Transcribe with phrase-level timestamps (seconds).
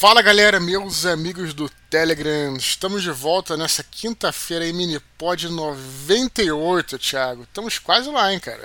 [0.00, 7.42] Fala galera, meus amigos do Telegram, estamos de volta nessa quinta-feira em Minipod 98, Thiago.
[7.42, 8.62] Estamos quase lá, hein, cara.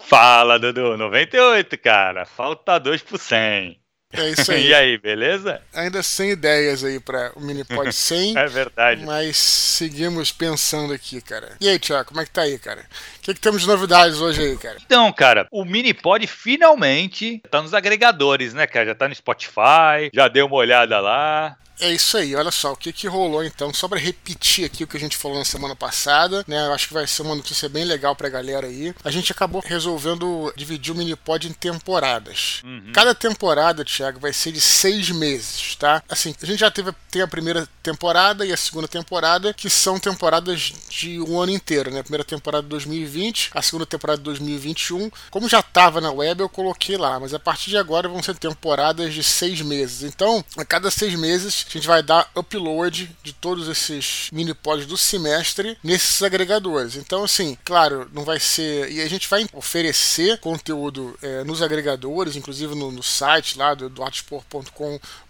[0.00, 2.26] Fala, Dudu, 98, cara.
[2.26, 3.80] Falta 2 por 100.
[4.12, 4.66] É isso aí.
[4.68, 5.60] e aí, beleza?
[5.72, 8.36] Ainda sem ideias aí para o Minipod 100.
[8.38, 9.04] é verdade.
[9.04, 11.56] Mas seguimos pensando aqui, cara.
[11.60, 12.82] E aí, Thiago, como é que tá aí, cara?
[13.18, 14.76] O que, que temos de novidades hoje aí, cara?
[14.84, 18.86] Então, cara, o Minipod finalmente tá nos agregadores, né, cara?
[18.86, 21.56] Já tá no Spotify, já deu uma olhada lá.
[21.82, 24.86] É isso aí, olha só, o que, que rolou então, só para repetir aqui o
[24.86, 26.66] que a gente falou na semana passada, né?
[26.66, 28.94] Eu acho que vai ser uma notícia bem legal pra galera aí.
[29.02, 32.62] A gente acabou resolvendo dividir o Minipod em temporadas.
[32.62, 32.92] Uhum.
[32.92, 36.00] Cada temporada, Thiago, vai ser de seis meses, tá?
[36.08, 39.98] Assim, a gente já teve tem a primeira temporada e a segunda temporada, que são
[39.98, 42.00] temporadas de um ano inteiro, né?
[42.00, 45.10] A primeira temporada de 2020, a segunda temporada de 2021.
[45.30, 48.34] Como já tava na web, eu coloquei lá, mas a partir de agora vão ser
[48.36, 50.02] temporadas de seis meses.
[50.04, 54.86] Então, a cada seis meses, a gente vai dar upload de todos esses mini pods
[54.86, 56.96] do semestre nesses agregadores.
[56.96, 58.90] Então, assim, claro, não vai ser.
[58.90, 63.88] E a gente vai oferecer conteúdo é, nos agregadores, inclusive no, no site lá do,
[63.88, 64.02] do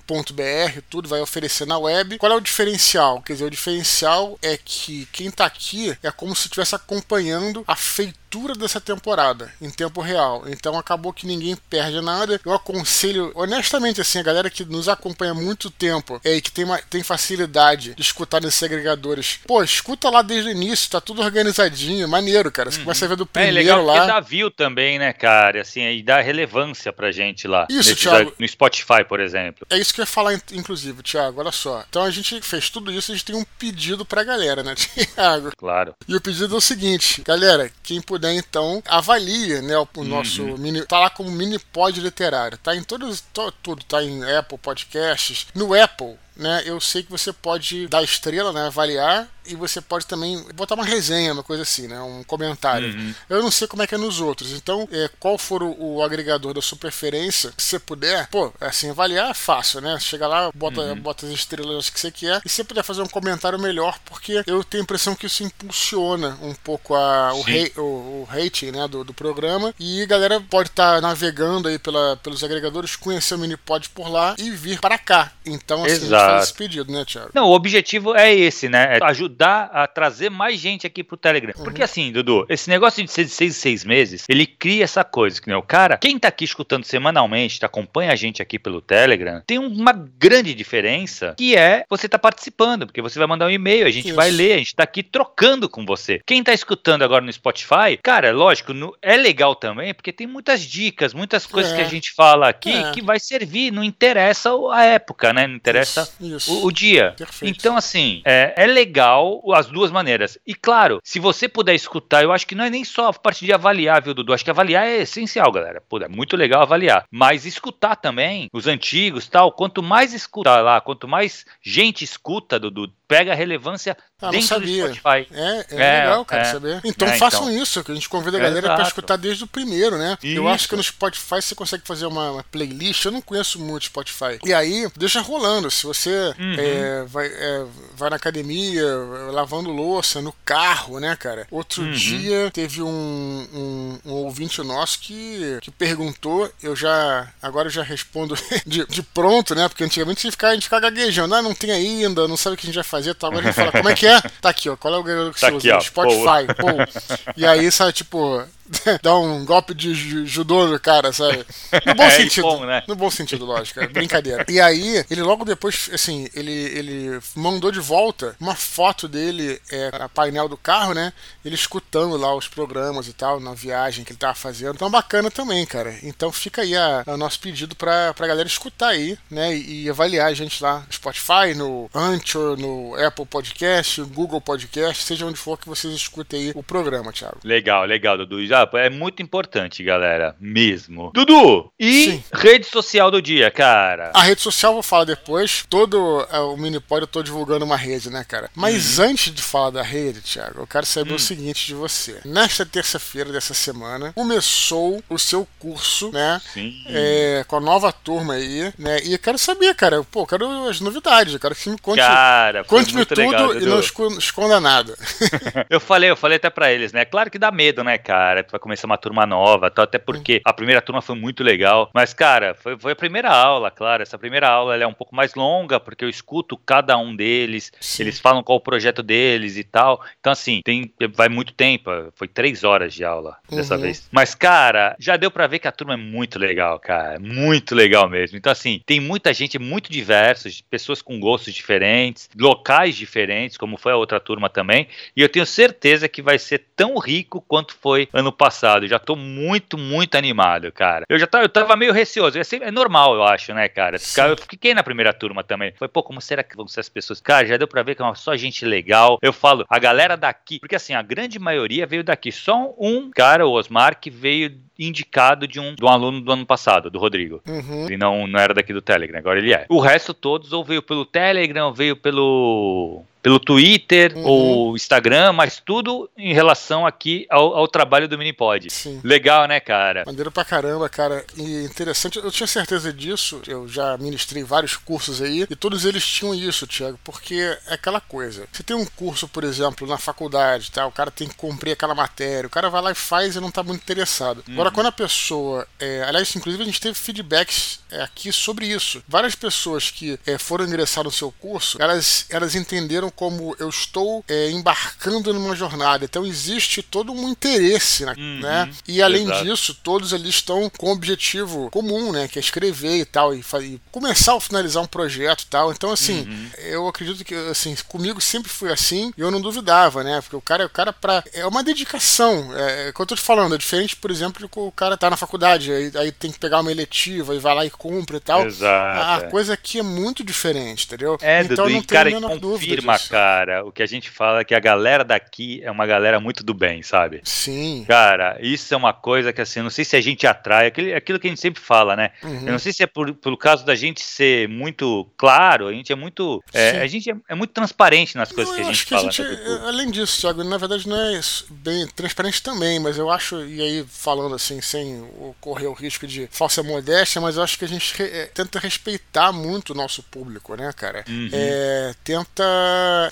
[0.06, 2.18] .br, tudo vai oferecer na web.
[2.18, 3.22] Qual é o diferencial?
[3.22, 7.76] Quer dizer, o diferencial é que quem está aqui é como se estivesse acompanhando a
[7.76, 10.44] feitura dessa temporada em tempo real.
[10.46, 12.40] Então acabou que ninguém perde nada.
[12.44, 16.50] Eu aconselho, honestamente, assim, a galera que nos acompanha há muito tempo é, e que
[16.50, 19.40] tem, uma, tem facilidade de escutar nesses agregadores.
[19.46, 22.70] Pô, escuta lá desde o início, tá tudo organizadinho, maneiro, cara.
[22.70, 22.84] Você uhum.
[22.84, 24.06] começa a ver do primeiro é legal lá.
[24.06, 25.60] dá view também, né, cara?
[25.60, 27.66] Assim, e dá relevância pra gente lá.
[27.68, 28.32] Isso, Thiago.
[28.38, 29.66] No Spotify, por exemplo.
[29.68, 31.84] É isso que eu ia falar, inclusive, Thiago, olha só.
[31.88, 34.74] Então a gente fez tudo isso, a gente tem um pedido pra galera, né,
[35.14, 35.52] Thiago?
[35.56, 35.94] Claro.
[36.06, 40.04] E o pedido é o seguinte, galera, quem puder então, avalie, né, o, uhum.
[40.04, 44.24] nosso mini, tá lá como mini pod literário, tá em todos, to, tudo, tá em
[44.24, 49.54] Apple Podcasts, no Apple, né, eu sei que você pode dar estrela, né, avaliar e
[49.54, 52.00] você pode também botar uma resenha, uma coisa assim, né?
[52.00, 52.94] Um comentário.
[52.94, 53.14] Uhum.
[53.28, 54.52] Eu não sei como é que é nos outros.
[54.52, 58.90] Então, é, qual for o, o, agregador da sua preferência, se você puder, pô, assim,
[58.90, 59.98] avaliar é fácil, né?
[59.98, 60.96] Chega lá, bota, uhum.
[60.96, 62.40] bota as estrelas que você quer.
[62.44, 65.42] E se você puder fazer um comentário melhor, porque eu tenho a impressão que isso
[65.42, 69.74] impulsiona um pouco a, o, rei, o, o, rating né, do, do programa.
[69.78, 74.08] E a galera pode estar tá navegando aí pela, pelos agregadores, conhecer o Minipod por
[74.08, 75.32] lá e vir para cá.
[75.44, 76.21] Então, assim, Exato.
[76.26, 77.30] Faz esse pedido, né, Thiago?
[77.34, 78.98] Não, o objetivo é esse, né?
[78.98, 81.52] É ajudar a trazer mais gente aqui pro Telegram.
[81.56, 81.64] Uhum.
[81.64, 85.04] Porque assim, Dudu, esse negócio de ser de seis em seis meses, ele cria essa
[85.04, 88.58] coisa, que né, o cara, quem tá aqui escutando semanalmente, tá, acompanha a gente aqui
[88.58, 93.46] pelo Telegram, tem uma grande diferença, que é você tá participando, porque você vai mandar
[93.46, 94.16] um e-mail, a gente Isso.
[94.16, 96.20] vai ler, a gente tá aqui trocando com você.
[96.26, 100.62] Quem tá escutando agora no Spotify, cara, lógico, no, é legal também, porque tem muitas
[100.62, 101.76] dicas, muitas coisas é.
[101.76, 102.90] que a gente fala aqui é.
[102.92, 105.46] que vai servir, não interessa a época, né?
[105.46, 106.11] Não interessa.
[106.48, 107.14] O, o, dia.
[107.16, 107.58] Perfeito.
[107.58, 110.38] Então, assim, é, é legal as duas maneiras.
[110.46, 113.44] E claro, se você puder escutar, eu acho que não é nem só a parte
[113.44, 114.32] de avaliar, viu, Dudu?
[114.32, 115.82] Acho que avaliar é essencial, galera.
[115.88, 117.04] Pô, é muito legal avaliar.
[117.10, 122.92] Mas escutar também, os antigos tal, quanto mais escutar lá, quanto mais gente escuta, Dudu,
[123.12, 124.88] pega a relevância ah, dentro sabia.
[124.88, 125.34] do Spotify.
[125.34, 126.52] É, é, é legal, cara, é.
[126.52, 126.80] saber.
[126.84, 127.62] Então é, façam então.
[127.62, 130.18] isso, que a gente convida a galera para escutar desde o primeiro, né?
[130.22, 130.36] Isso.
[130.36, 133.04] Eu acho que no Spotify você consegue fazer uma, uma, playlist.
[133.04, 134.38] Eu não conheço muito Spotify.
[134.44, 135.70] E aí, deixa rolando.
[135.70, 136.56] Se você uhum.
[136.58, 137.64] é, vai, é,
[137.96, 138.84] vai na academia,
[139.30, 141.46] lavando louça, no carro, né, cara?
[141.50, 141.92] Outro uhum.
[141.92, 146.50] dia teve um, um, um, ouvinte nosso que, que perguntou.
[146.62, 147.28] Eu já.
[147.42, 148.36] Agora eu já respondo
[148.66, 149.68] de, de pronto, né?
[149.68, 151.34] Porque antigamente a gente ficava, a gente ficava gaguejando.
[151.34, 153.28] Ah, não tem ainda, não sabe o que a gente vai fazer tá?
[153.28, 154.11] Agora a gente fala, como é que é?
[154.40, 154.76] Tá aqui, ó.
[154.76, 155.76] Qual é o agregador que tá você aqui, usa?
[155.76, 157.32] Ó, Spotify, pô.
[157.36, 158.42] E aí, sabe, tipo,
[159.02, 161.44] dá um golpe de judô no cara, sabe?
[161.86, 162.42] No bom é, sentido.
[162.42, 162.82] Bom, né?
[162.88, 163.80] No bom sentido, lógico.
[163.80, 164.44] É brincadeira.
[164.48, 169.90] E aí, ele logo depois, assim, ele, ele mandou de volta uma foto dele, é,
[169.92, 171.12] a painel do carro, né?
[171.44, 174.74] Ele escutando lá os programas e tal, na viagem que ele tava fazendo.
[174.74, 175.94] Então, bacana também, cara.
[176.02, 176.72] Então, fica aí
[177.06, 179.54] o nosso pedido pra, pra galera escutar aí, né?
[179.54, 184.40] E, e, avaliar a gente lá no Spotify, no Anchor, no Apple Podcast, no Google
[184.40, 187.38] Podcast, seja onde for que vocês escutem aí o programa, Thiago.
[187.44, 188.44] Legal, legal, Dudu.
[188.46, 190.36] Já é muito importante, galera.
[190.40, 191.10] Mesmo.
[191.14, 192.24] Dudu, e Sim.
[192.32, 194.10] rede social do dia, cara?
[194.14, 195.64] A rede social eu vou falar depois.
[195.68, 198.50] Todo é, o Minipod eu tô divulgando uma rede, né, cara?
[198.54, 199.04] Mas hum.
[199.04, 201.16] antes de falar da rede, Thiago, eu quero saber hum.
[201.16, 202.20] o seguinte de você.
[202.24, 206.40] Nesta terça-feira dessa semana, começou o seu curso, né?
[206.52, 206.72] Sim.
[206.88, 209.00] É, com a nova turma aí, né?
[209.04, 211.98] E eu quero saber, cara, pô, eu quero as novidades, eu quero que me conte.
[211.98, 214.96] Cara, conte-me tudo legal, e não esconda nada.
[215.68, 217.04] eu falei, eu falei até pra eles, né?
[217.04, 218.44] Claro que dá medo, né, cara?
[218.52, 219.82] Vai começar uma turma nova, tá?
[219.82, 221.90] até porque a primeira turma foi muito legal.
[221.92, 224.02] Mas, cara, foi, foi a primeira aula, claro.
[224.02, 228.04] Essa primeira aula é um pouco mais longa, porque eu escuto cada um deles, Sim.
[228.04, 230.04] eles falam qual o projeto deles e tal.
[230.20, 231.90] Então, assim, tem, vai muito tempo.
[232.14, 233.82] Foi três horas de aula dessa uhum.
[233.82, 234.08] vez.
[234.10, 237.18] Mas, cara, já deu para ver que a turma é muito legal, cara.
[237.18, 238.36] Muito legal mesmo.
[238.36, 243.92] Então, assim, tem muita gente muito diversa, pessoas com gostos diferentes, locais diferentes, como foi
[243.92, 244.88] a outra turma também.
[245.16, 248.84] E eu tenho certeza que vai ser tão rico quanto foi ano passado.
[248.84, 251.04] Eu já tô muito, muito animado, cara.
[251.08, 252.38] Eu já tava, eu tava meio receoso.
[252.38, 253.96] É, é normal, eu acho, né, cara?
[253.96, 255.72] Eu fiquei na primeira turma também.
[255.76, 257.20] Foi, pô, como será que vão ser as pessoas?
[257.20, 259.18] Cara, já deu pra ver que é só gente legal.
[259.22, 262.32] Eu falo, a galera daqui, porque assim, a grande maioria veio daqui.
[262.32, 266.46] Só um cara, o Osmar, que veio indicado de um, de um aluno do ano
[266.46, 267.42] passado, do Rodrigo.
[267.46, 267.86] Uhum.
[267.86, 269.66] Ele não, não era daqui do Telegram, agora ele é.
[269.68, 274.24] O resto todos ou veio pelo Telegram, ou veio pelo pelo Twitter uhum.
[274.24, 278.68] ou Instagram, mas tudo em relação aqui ao, ao trabalho do Minipod.
[278.70, 279.00] Sim.
[279.04, 280.02] Legal, né, cara?
[280.04, 281.24] Maneiro pra caramba, cara.
[281.36, 286.04] E interessante, eu tinha certeza disso, eu já ministrei vários cursos aí, e todos eles
[286.04, 287.34] tinham isso, Thiago, porque
[287.68, 288.46] é aquela coisa.
[288.52, 290.86] Você tem um curso, por exemplo, na faculdade, tá?
[290.86, 293.50] O cara tem que cumprir aquela matéria, o cara vai lá e faz e não
[293.50, 294.42] tá muito interessado.
[294.48, 294.54] Uhum.
[294.54, 295.66] Agora, quando a pessoa.
[295.78, 299.02] É, aliás, inclusive, a gente teve feedbacks é, aqui sobre isso.
[299.06, 304.24] Várias pessoas que é, foram ingressar no seu curso, elas, elas entenderam como eu estou
[304.28, 306.04] é, embarcando numa jornada.
[306.04, 308.14] Então existe todo um interesse, né?
[308.16, 308.70] uhum, né?
[308.86, 309.44] E além exato.
[309.44, 312.28] disso, todos ali estão com um objetivo comum, né?
[312.28, 315.72] Que é escrever e tal, e, e começar ou finalizar um projeto e tal.
[315.72, 316.50] Então, assim, uhum.
[316.58, 320.20] eu acredito que assim, comigo sempre foi assim, e eu não duvidava, né?
[320.20, 322.56] Porque o cara, o cara pra, é uma dedicação.
[322.56, 325.10] É, é que eu tô te falando, é diferente, por exemplo, que o cara tá
[325.10, 328.20] na faculdade, aí, aí tem que pegar uma eletiva e vai lá e compra e
[328.20, 328.46] tal.
[328.46, 329.00] Exato.
[329.00, 331.18] A, a coisa aqui é muito diferente, entendeu?
[331.20, 332.10] É, então Dudu, não e cara,
[332.40, 336.20] confirma, cara, o que a gente fala é que a galera daqui é uma galera
[336.20, 337.20] muito do bem, sabe?
[337.24, 337.84] Sim.
[337.86, 341.18] Cara, isso é uma coisa que assim, não sei se a gente atrai, aquilo, aquilo
[341.18, 342.10] que a gente sempre fala, né?
[342.22, 342.46] Uhum.
[342.46, 345.92] Eu não sei se é por, pelo caso da gente ser muito claro, a gente
[345.92, 346.42] é muito.
[346.52, 349.08] É, a gente é, é, muito transparente nas coisas que a gente fala.
[349.08, 351.20] A gente, né, além disso, Thiago, na verdade não é
[351.50, 355.02] bem transparente também, mas eu acho, e aí falando assim, sem
[355.40, 359.32] correr o risco de falsa modéstia, mas eu acho que a gente é, tenta respeitar
[359.32, 361.04] muito o nosso público, né, cara?
[361.08, 361.30] Uhum.
[361.32, 362.44] É, tenta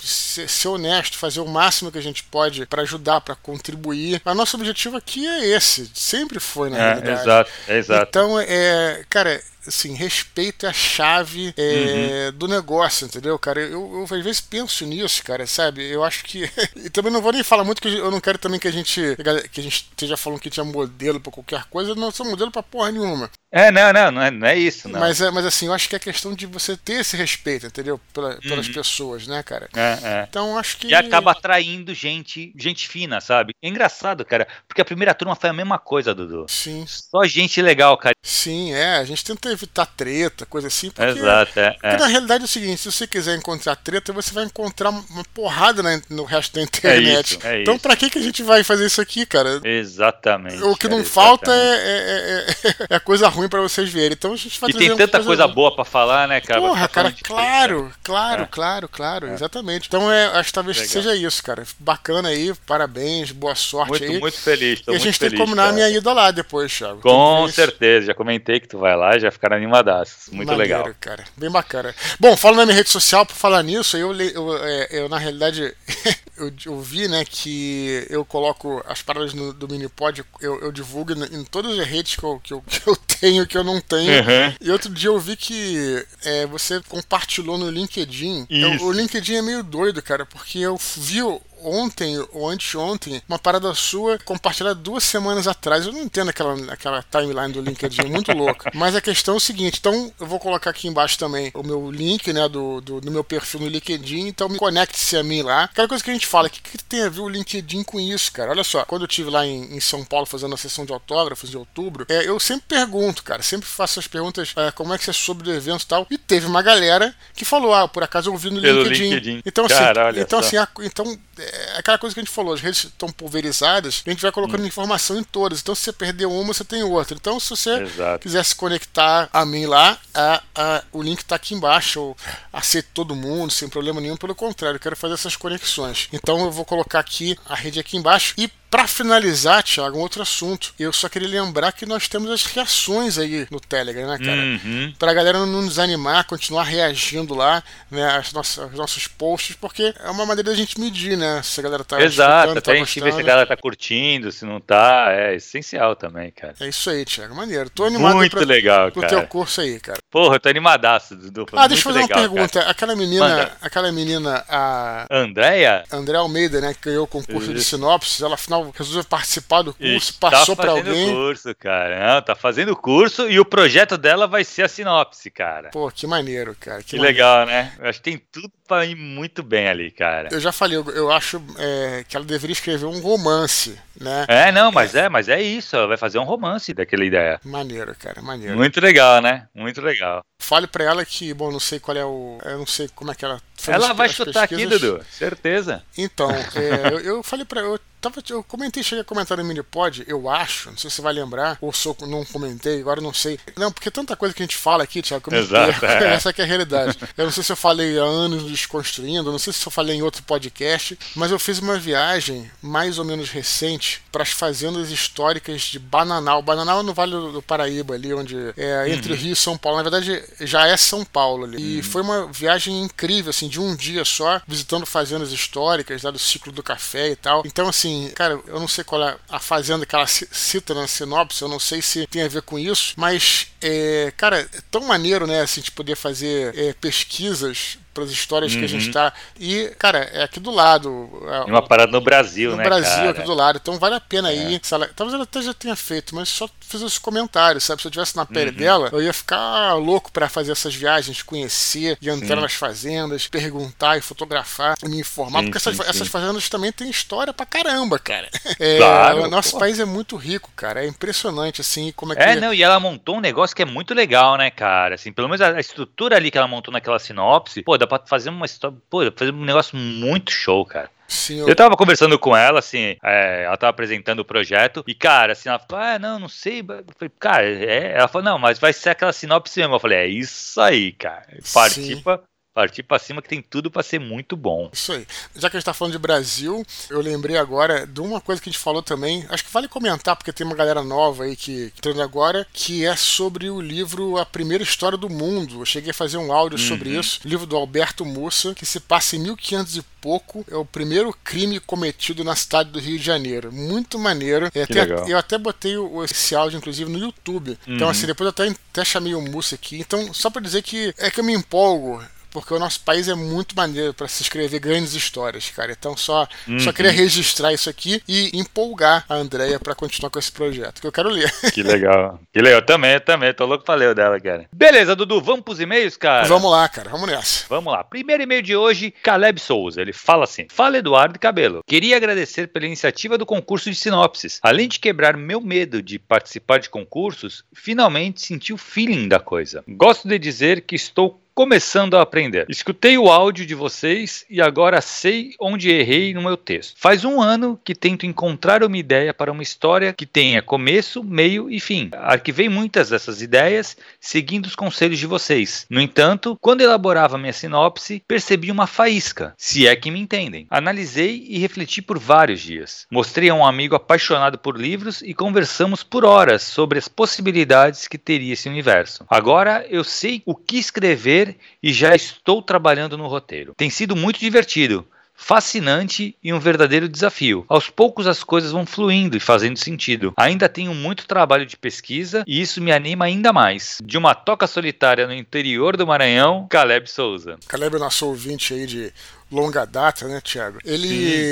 [0.01, 4.21] ser, ser, honesto, fazer o máximo que a gente pode para ajudar, para contribuir.
[4.25, 7.21] O nosso objetivo aqui é esse, sempre foi, na é, realidade.
[7.21, 8.07] Exato, é exato.
[8.09, 12.37] Então, é, cara, assim, respeito é a chave é, uhum.
[12.37, 13.61] do negócio, entendeu, cara?
[13.61, 15.89] Eu, eu, às vezes penso nisso, cara, sabe?
[15.89, 16.49] Eu acho que.
[16.75, 19.15] e também não vou nem falar muito que eu não quero também que a gente.
[19.51, 21.91] que a gente esteja falando que tinha modelo pra qualquer coisa.
[21.91, 23.29] Eu não sou modelo pra porra nenhuma.
[23.53, 24.97] É, não, não, não é, não é isso, não.
[24.97, 27.99] Mas, é, mas assim, eu acho que é questão de você ter esse respeito, entendeu?
[28.13, 28.73] Pela, pelas uhum.
[28.73, 29.67] pessoas, né, cara?
[29.75, 30.25] É, é.
[30.29, 30.87] Então acho que.
[30.87, 33.53] E acaba atraindo gente, gente fina, sabe?
[33.61, 36.45] É engraçado, cara, porque a primeira turma foi a mesma coisa, Dudu.
[36.47, 36.85] Sim.
[36.87, 38.15] Só gente legal, cara.
[38.23, 38.95] Sim, é.
[38.95, 40.89] A gente tenta evitar treta, coisa assim.
[40.89, 41.97] Porque, Exato, é, porque é.
[41.97, 45.81] na realidade é o seguinte: se você quiser encontrar treta, você vai encontrar uma porrada
[45.83, 47.35] na, no resto da internet.
[47.35, 47.83] É isso, é então, isso.
[47.83, 49.61] pra que, que a gente vai fazer isso aqui, cara?
[49.63, 50.61] Exatamente.
[50.63, 52.45] O que não falta é,
[52.89, 54.13] é, é, coisa ruim para vocês verem.
[54.13, 56.61] Então a gente vai E tem tanta coisa, coisa boa para falar, né, cara?
[56.61, 59.87] Porra, cara, claro, claro, claro, claro, exatamente.
[59.87, 60.91] Então é, acho que talvez Legal.
[60.91, 61.63] seja isso, cara.
[61.79, 64.19] Bacana aí, parabéns, boa sorte muito, aí.
[64.19, 67.01] Muito feliz, tô E a gente tem que combinar a minha ida lá depois, Thiago.
[67.01, 70.31] Com certeza, já comentei que tu vai lá, já ficaram animadaços.
[70.31, 70.95] Muito Maneiro, legal.
[70.99, 71.25] cara.
[71.35, 71.95] Bem bacana.
[72.19, 75.17] Bom, falando na minha rede social, por falar nisso, eu, eu, eu, é, eu na
[75.17, 75.73] realidade,
[76.37, 81.13] eu, eu, vi, né, que eu coloco as paradas no, do Minipod, eu, eu divulgo
[81.13, 84.11] em todas as redes que eu, que eu, que eu tenho, que eu não tenho.
[84.11, 84.53] Uhum.
[84.61, 88.47] E outro dia eu vi que é, você compartilhou no LinkedIn.
[88.81, 91.23] O LinkedIn é meio doido, cara, porque eu vi
[91.63, 95.85] ontem ou anteontem uma parada sua compartilhada duas semanas atrás.
[95.85, 98.71] Eu não entendo aquela, aquela timeline do LinkedIn, muito louca.
[98.75, 101.91] Mas a questão é o seguinte: então eu vou colocar aqui embaixo também o meu
[101.91, 104.27] link né, do, do, do meu perfil no LinkedIn.
[104.27, 105.65] Então me conecte-se a mim lá.
[105.65, 107.99] Aquela coisa que a gente fala, o que, que tem a ver o LinkedIn com
[107.99, 108.51] isso, cara?
[108.51, 111.49] Olha só, quando eu estive lá em, em, São Paulo fazendo a sessão de autógrafos
[111.49, 115.05] de outubro, é, eu sempre pergunto, cara, sempre faço as perguntas é, como é que
[115.05, 116.07] você soube do evento e tal.
[116.09, 119.03] E teve uma galera que falou: ah, por acaso eu ouvi no LinkedIn.
[119.03, 119.41] LinkedIn.
[119.45, 121.17] Então, assim, cara, então, assim, a, então
[121.51, 124.63] é aquela coisa que a gente falou, as redes estão pulverizadas, a gente vai colocando
[124.63, 124.67] hum.
[124.67, 125.59] informação em todas.
[125.59, 127.15] Então, se você perder uma, você tem outra.
[127.15, 128.19] Então, se você Exato.
[128.19, 131.99] quiser se conectar a mim lá, a, a, o link está aqui embaixo.
[131.99, 132.17] Eu
[132.53, 134.15] aceito todo mundo, sem problema nenhum.
[134.15, 136.07] Pelo contrário, eu quero fazer essas conexões.
[136.13, 138.33] Então, eu vou colocar aqui a rede aqui embaixo.
[138.37, 140.73] E Para finalizar, Thiago, um outro assunto.
[140.79, 144.41] Eu só queria lembrar que nós temos as reações aí no Telegram, né, cara?
[144.41, 144.93] Uhum.
[144.97, 147.61] Pra galera não desanimar, continuar reagindo lá,
[147.91, 151.41] né, aos nossos, aos nossos posts, porque é uma maneira da gente medir, né?
[151.43, 154.31] Se a galera tá Exato, até tá a gente ver se a galera tá curtindo,
[154.31, 155.07] se não tá.
[155.09, 156.55] É essencial também, cara.
[156.61, 157.35] É isso aí, Thiago.
[157.35, 157.69] Maneiro.
[157.69, 159.17] Tô animado Muito pra, legal, pro cara.
[159.17, 159.99] teu curso aí, cara.
[160.09, 161.45] Porra, eu tô animadaço, Dudu.
[161.51, 162.61] Ah, deixa eu fazer uma legal, pergunta.
[162.61, 163.51] Aquela menina, Manda.
[163.61, 165.23] aquela menina, a cara.
[165.23, 165.83] Andréia?
[165.91, 167.71] André Almeida, né, que ganhou o concurso de Isso.
[167.71, 171.13] sinopse, ela afinal resolveu participar do curso, Está passou pra fazendo alguém.
[171.13, 172.13] curso, cara.
[172.15, 175.69] Não, tá fazendo curso e o projeto dela vai ser a sinopse, cara.
[175.71, 176.83] Pô, que maneiro, cara.
[176.83, 177.15] Que, Que maneiro.
[177.17, 177.73] legal, né?
[177.79, 180.29] Eu acho que tem tudo pra ir muito bem ali, cara.
[180.31, 184.25] Eu já falei, eu, eu acho é, que ela deveria escrever um romance, né?
[184.27, 185.75] É, não, mas é, mas é isso.
[185.75, 187.39] Ela vai fazer um romance daquela ideia.
[187.43, 188.55] Maneiro, cara, maneiro.
[188.55, 189.47] Muito legal, né?
[189.53, 190.21] Muito legal.
[190.41, 192.39] Fale pra ela que, bom, não sei qual é o.
[192.43, 194.81] Eu não sei como é que ela Ela vai chutar aqui, pesquisas.
[194.81, 195.05] Dudu.
[195.09, 195.83] Certeza.
[195.97, 197.61] Então, é, eu, eu falei pra.
[197.61, 201.01] Eu, tava, eu comentei, cheguei a comentar no Minipod, eu acho, não sei se você
[201.01, 203.39] vai lembrar, ou se eu não comentei, agora não sei.
[203.55, 206.03] Não, porque tanta coisa que a gente fala aqui, Thiago, que eu me Exato, perco.
[206.03, 206.13] é.
[206.21, 206.97] Essa que é a realidade.
[207.17, 210.01] Eu não sei se eu falei há anos desconstruindo, não sei se eu falei em
[210.01, 215.61] outro podcast, mas eu fiz uma viagem mais ou menos recente para as fazendas históricas
[215.61, 216.41] de Bananal.
[216.41, 219.77] Bananal é no Vale do Paraíba, ali onde é entre Rio e São Paulo.
[219.77, 221.79] Na verdade, já é São Paulo ali.
[221.79, 226.19] E foi uma viagem incrível, assim, de um dia só, visitando fazendas históricas, lá do
[226.19, 227.43] ciclo do café e tal.
[227.45, 230.87] Então, assim, cara, eu não sei qual é a fazenda que ela ci- cita na
[230.87, 234.81] sinopse, eu não sei se tem a ver com isso, mas, é, cara, é tão
[234.81, 239.13] maneiro, né, assim, de poder fazer é, pesquisas para as histórias que a gente tá.
[239.39, 241.09] E, cara, é aqui do lado.
[241.27, 243.07] é, uma parada no Brasil, no né, Brasil, cara?
[243.07, 243.09] É.
[243.09, 243.59] aqui do lado.
[243.61, 244.59] Então vale a pena aí.
[244.63, 247.81] Se ela- talvez ela até já tenha feito, mas só fiz esse comentário, sabe?
[247.81, 248.57] Se eu tivesse na pele Uhum.
[248.57, 253.97] dela, eu ia ficar louco pra fazer essas viagens, conhecer, e entrar nas fazendas, perguntar
[253.97, 255.89] e fotografar e me informar, Sim, porque essas, sim, sim.
[255.89, 258.29] essas fazendas também têm história pra caramba, cara.
[258.59, 259.59] É, Claro, o nosso pô.
[259.59, 260.83] país é muito rico, cara.
[260.83, 262.21] É impressionante, assim, como é que.
[262.21, 264.95] É, não, e ela montou um negócio que é muito legal, né, cara?
[264.95, 268.01] Assim, pelo menos a, a estrutura ali que ela montou naquela sinopse, pô, dá pra
[268.07, 270.89] fazer uma história, pô, dá pra fazer um negócio muito show, cara.
[271.07, 274.95] Sim, eu- Eu tava conversando com ela, assim, é, ela tava apresentando o projeto, e,
[274.95, 276.61] cara, assim, ela falou, ah, não, não sei.
[276.61, 277.97] Eu falei, cara, é.
[277.97, 279.75] Ela falou, não, mas vai ser aquela sinopse mesmo.
[279.75, 281.25] Eu falei, é isso aí, cara.
[281.53, 282.23] Participa,
[282.53, 284.69] partir pra cima que tem tudo pra ser muito bom.
[284.73, 285.05] Isso aí.
[285.35, 288.49] Já que a gente tá falando de Brasil, eu lembrei agora de uma coisa que
[288.49, 289.25] a gente falou também.
[289.29, 292.85] Acho que vale comentar, porque tem uma galera nova aí que que entrando agora, que
[292.85, 295.61] é sobre o livro A Primeira História do Mundo.
[295.61, 297.19] Eu cheguei a fazer um áudio sobre isso.
[297.25, 300.45] Livro do Alberto Mussa, que se passa em 1500 e pouco.
[300.49, 303.51] É o primeiro crime cometido na cidade do Rio de Janeiro.
[303.51, 304.49] Muito maneiro.
[304.53, 305.07] É, legal.
[305.07, 307.57] eu até botei o, esse áudio, inclusive, no YouTube.
[307.67, 309.79] Então, assim, depois eu até, até chamei o Mussa aqui.
[309.79, 312.01] Então, só pra dizer que é que eu me empolgo.
[312.31, 315.71] Porque o nosso país é muito maneiro pra se escrever grandes histórias, cara.
[315.71, 316.27] Então só,
[316.59, 320.87] só queria registrar isso aqui e empolgar a Andrea pra continuar com esse projeto, que
[320.87, 321.31] eu quero ler.
[321.51, 322.19] Que legal.
[322.31, 322.61] Que legal.
[322.61, 323.33] Também, também.
[323.33, 324.47] Tô louco pra ler o dela, cara.
[324.53, 326.25] Beleza, Dudu, vamos pros e-mails, cara?
[326.27, 327.45] Vamos lá, cara, vamos nessa.
[327.49, 327.83] Vamos lá.
[327.83, 329.81] Primeiro e-mail de hoje, Caleb Souza.
[329.81, 331.61] Ele fala assim: Fala Eduardo Cabelo.
[331.67, 334.39] Queria agradecer pela iniciativa do concurso de sinopses.
[334.41, 339.63] Além de quebrar meu medo de participar de concursos, finalmente senti o feeling da coisa.
[339.67, 342.45] Gosto de dizer que estou começando a aprender.
[342.49, 346.75] Escutei o áudio de vocês e agora sei onde errei no meu texto.
[346.77, 351.49] Faz um ano que tento encontrar uma ideia para uma história que tenha começo, meio
[351.49, 351.89] e fim.
[351.93, 355.65] Arquivei muitas dessas ideias seguindo os conselhos de vocês.
[355.67, 360.45] No entanto, quando elaborava minha sinopse, percebi uma faísca, se é que me entendem.
[360.47, 362.85] Analisei e refleti por vários dias.
[362.91, 367.97] Mostrei a um amigo apaixonado por livros e conversamos por horas sobre as possibilidades que
[367.97, 369.03] teria esse universo.
[369.09, 371.30] Agora eu sei o que escrever
[371.61, 373.53] e já estou trabalhando no roteiro.
[373.55, 374.85] Tem sido muito divertido.
[375.23, 377.45] Fascinante e um verdadeiro desafio.
[377.47, 380.13] Aos poucos as coisas vão fluindo e fazendo sentido.
[380.17, 383.77] Ainda tenho muito trabalho de pesquisa e isso me anima ainda mais.
[383.85, 387.37] De uma toca solitária no interior do Maranhão, Caleb Souza.
[387.47, 388.91] Caleb é nosso ouvinte aí de
[389.31, 390.59] longa data, né, Thiago?
[390.63, 390.87] Ele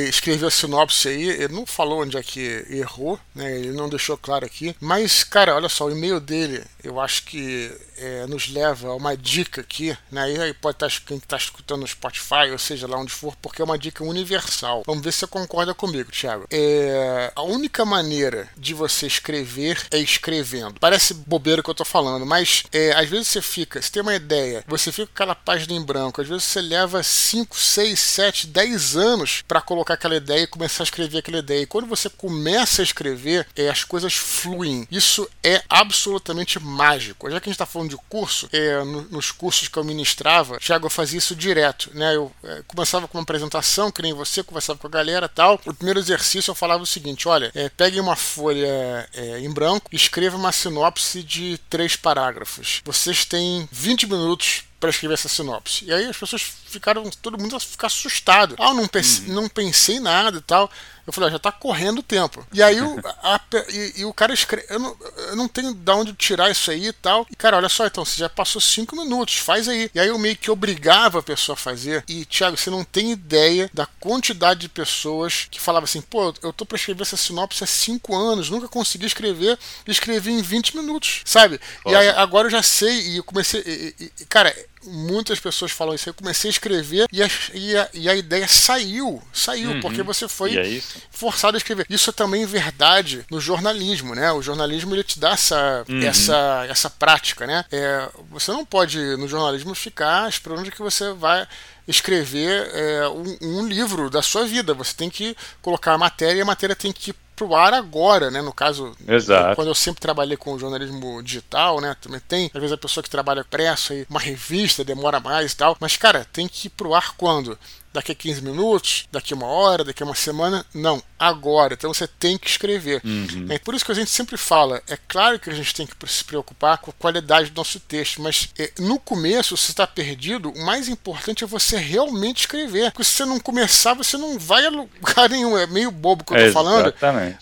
[0.06, 0.10] Sim.
[0.10, 3.58] escreveu a sinopse aí, ele não falou onde é que errou, né?
[3.58, 4.75] Ele não deixou claro aqui.
[4.79, 9.15] Mas, cara, olha só, o e-mail dele, eu acho que é, nos leva a uma
[9.15, 10.32] dica aqui, né?
[10.32, 13.62] E aí pode estar quem está escutando no Spotify, ou seja, lá onde for, porque
[13.62, 14.84] é uma dica universal.
[14.86, 16.46] Vamos ver se você concorda comigo, Thiago.
[16.50, 20.79] É, a única maneira de você escrever é escrevendo.
[20.79, 24.15] Parece bobeira que eu tô falando, mas é, às vezes você fica, você tem uma
[24.15, 28.00] ideia, você fica com aquela página em branco, às vezes você leva 5, 6 6,
[28.00, 31.62] 7, 10 anos para colocar aquela ideia e começar a escrever aquela ideia.
[31.62, 34.88] E quando você começa a escrever, é, as coisas fluem.
[34.91, 37.29] Isso é absolutamente mágico.
[37.29, 40.60] Já que a gente está falando de curso, é, no, nos cursos que eu ministrava,
[40.60, 41.89] Thiago, eu fazia isso direto.
[41.93, 42.15] Né?
[42.15, 45.60] Eu é, começava com uma apresentação, que nem você, conversava com a galera tal.
[45.65, 49.89] O primeiro exercício eu falava o seguinte: olha, é, pegue uma folha é, em branco
[49.91, 52.81] escreva uma sinopse de três parágrafos.
[52.86, 55.86] Vocês têm 20 minutos para escrever essa sinopse.
[55.86, 58.55] E aí as pessoas ficaram, todo mundo ficar assustado.
[58.57, 59.33] Ah, eu não pensei, uhum.
[59.33, 60.71] não pensei nada e tal.
[61.09, 62.45] Eu falei, ah, já tá correndo o tempo.
[62.53, 64.67] E aí o, a, e, e, o cara escreve.
[64.69, 64.98] Eu não,
[65.29, 67.25] eu não tenho de onde tirar isso aí e tal.
[67.31, 69.89] E, cara, olha só, então, você já passou cinco minutos, faz aí.
[69.93, 72.03] E aí eu meio que obrigava a pessoa a fazer.
[72.07, 76.53] E, Thiago, você não tem ideia da quantidade de pessoas que falavam assim, pô, eu
[76.53, 79.57] tô pra escrever essa sinopse há cinco anos, nunca consegui escrever,
[79.88, 81.59] escrevi em 20 minutos, sabe?
[81.88, 83.63] E aí agora eu já sei, e eu comecei.
[83.65, 84.55] E, e, cara,
[84.86, 86.09] muitas pessoas falam isso.
[86.09, 89.21] Eu comecei a escrever e a, e a, e a ideia saiu.
[89.33, 89.81] Saiu, uhum.
[89.81, 90.81] porque você foi é
[91.12, 91.86] forçado a escrever.
[91.89, 94.31] Isso é também verdade no jornalismo, né?
[94.31, 96.03] O jornalismo ele te dá essa, uhum.
[96.03, 97.65] essa, essa prática, né?
[97.71, 101.48] É, você não pode, no jornalismo, ficar esperando que você vai
[101.89, 104.74] escrever é, um, um, livro da sua vida.
[104.74, 108.41] Você tem que colocar a matéria e a matéria tem que pro ar agora, né?
[108.41, 109.55] No caso, Exato.
[109.55, 111.96] quando eu sempre trabalhei com jornalismo digital, né?
[112.01, 115.55] Também tem, às vezes a pessoa que trabalha pressa e uma revista demora mais e
[115.55, 115.77] tal.
[115.79, 117.58] Mas, cara, tem que ir pro ar quando?
[117.93, 120.65] Daqui a 15 minutos, daqui a uma hora, daqui a uma semana.
[120.74, 121.74] Não, agora.
[121.74, 123.01] Então você tem que escrever.
[123.03, 123.48] Uhum.
[123.50, 125.96] É por isso que a gente sempre fala: é claro que a gente tem que
[126.08, 130.51] se preocupar com a qualidade do nosso texto, mas é, no começo, se está perdido,
[130.51, 132.91] o mais importante é você realmente escrever.
[132.91, 135.58] Porque se você não começar, você não vai a lugar nenhum.
[135.58, 136.93] É meio bobo que eu tô falando.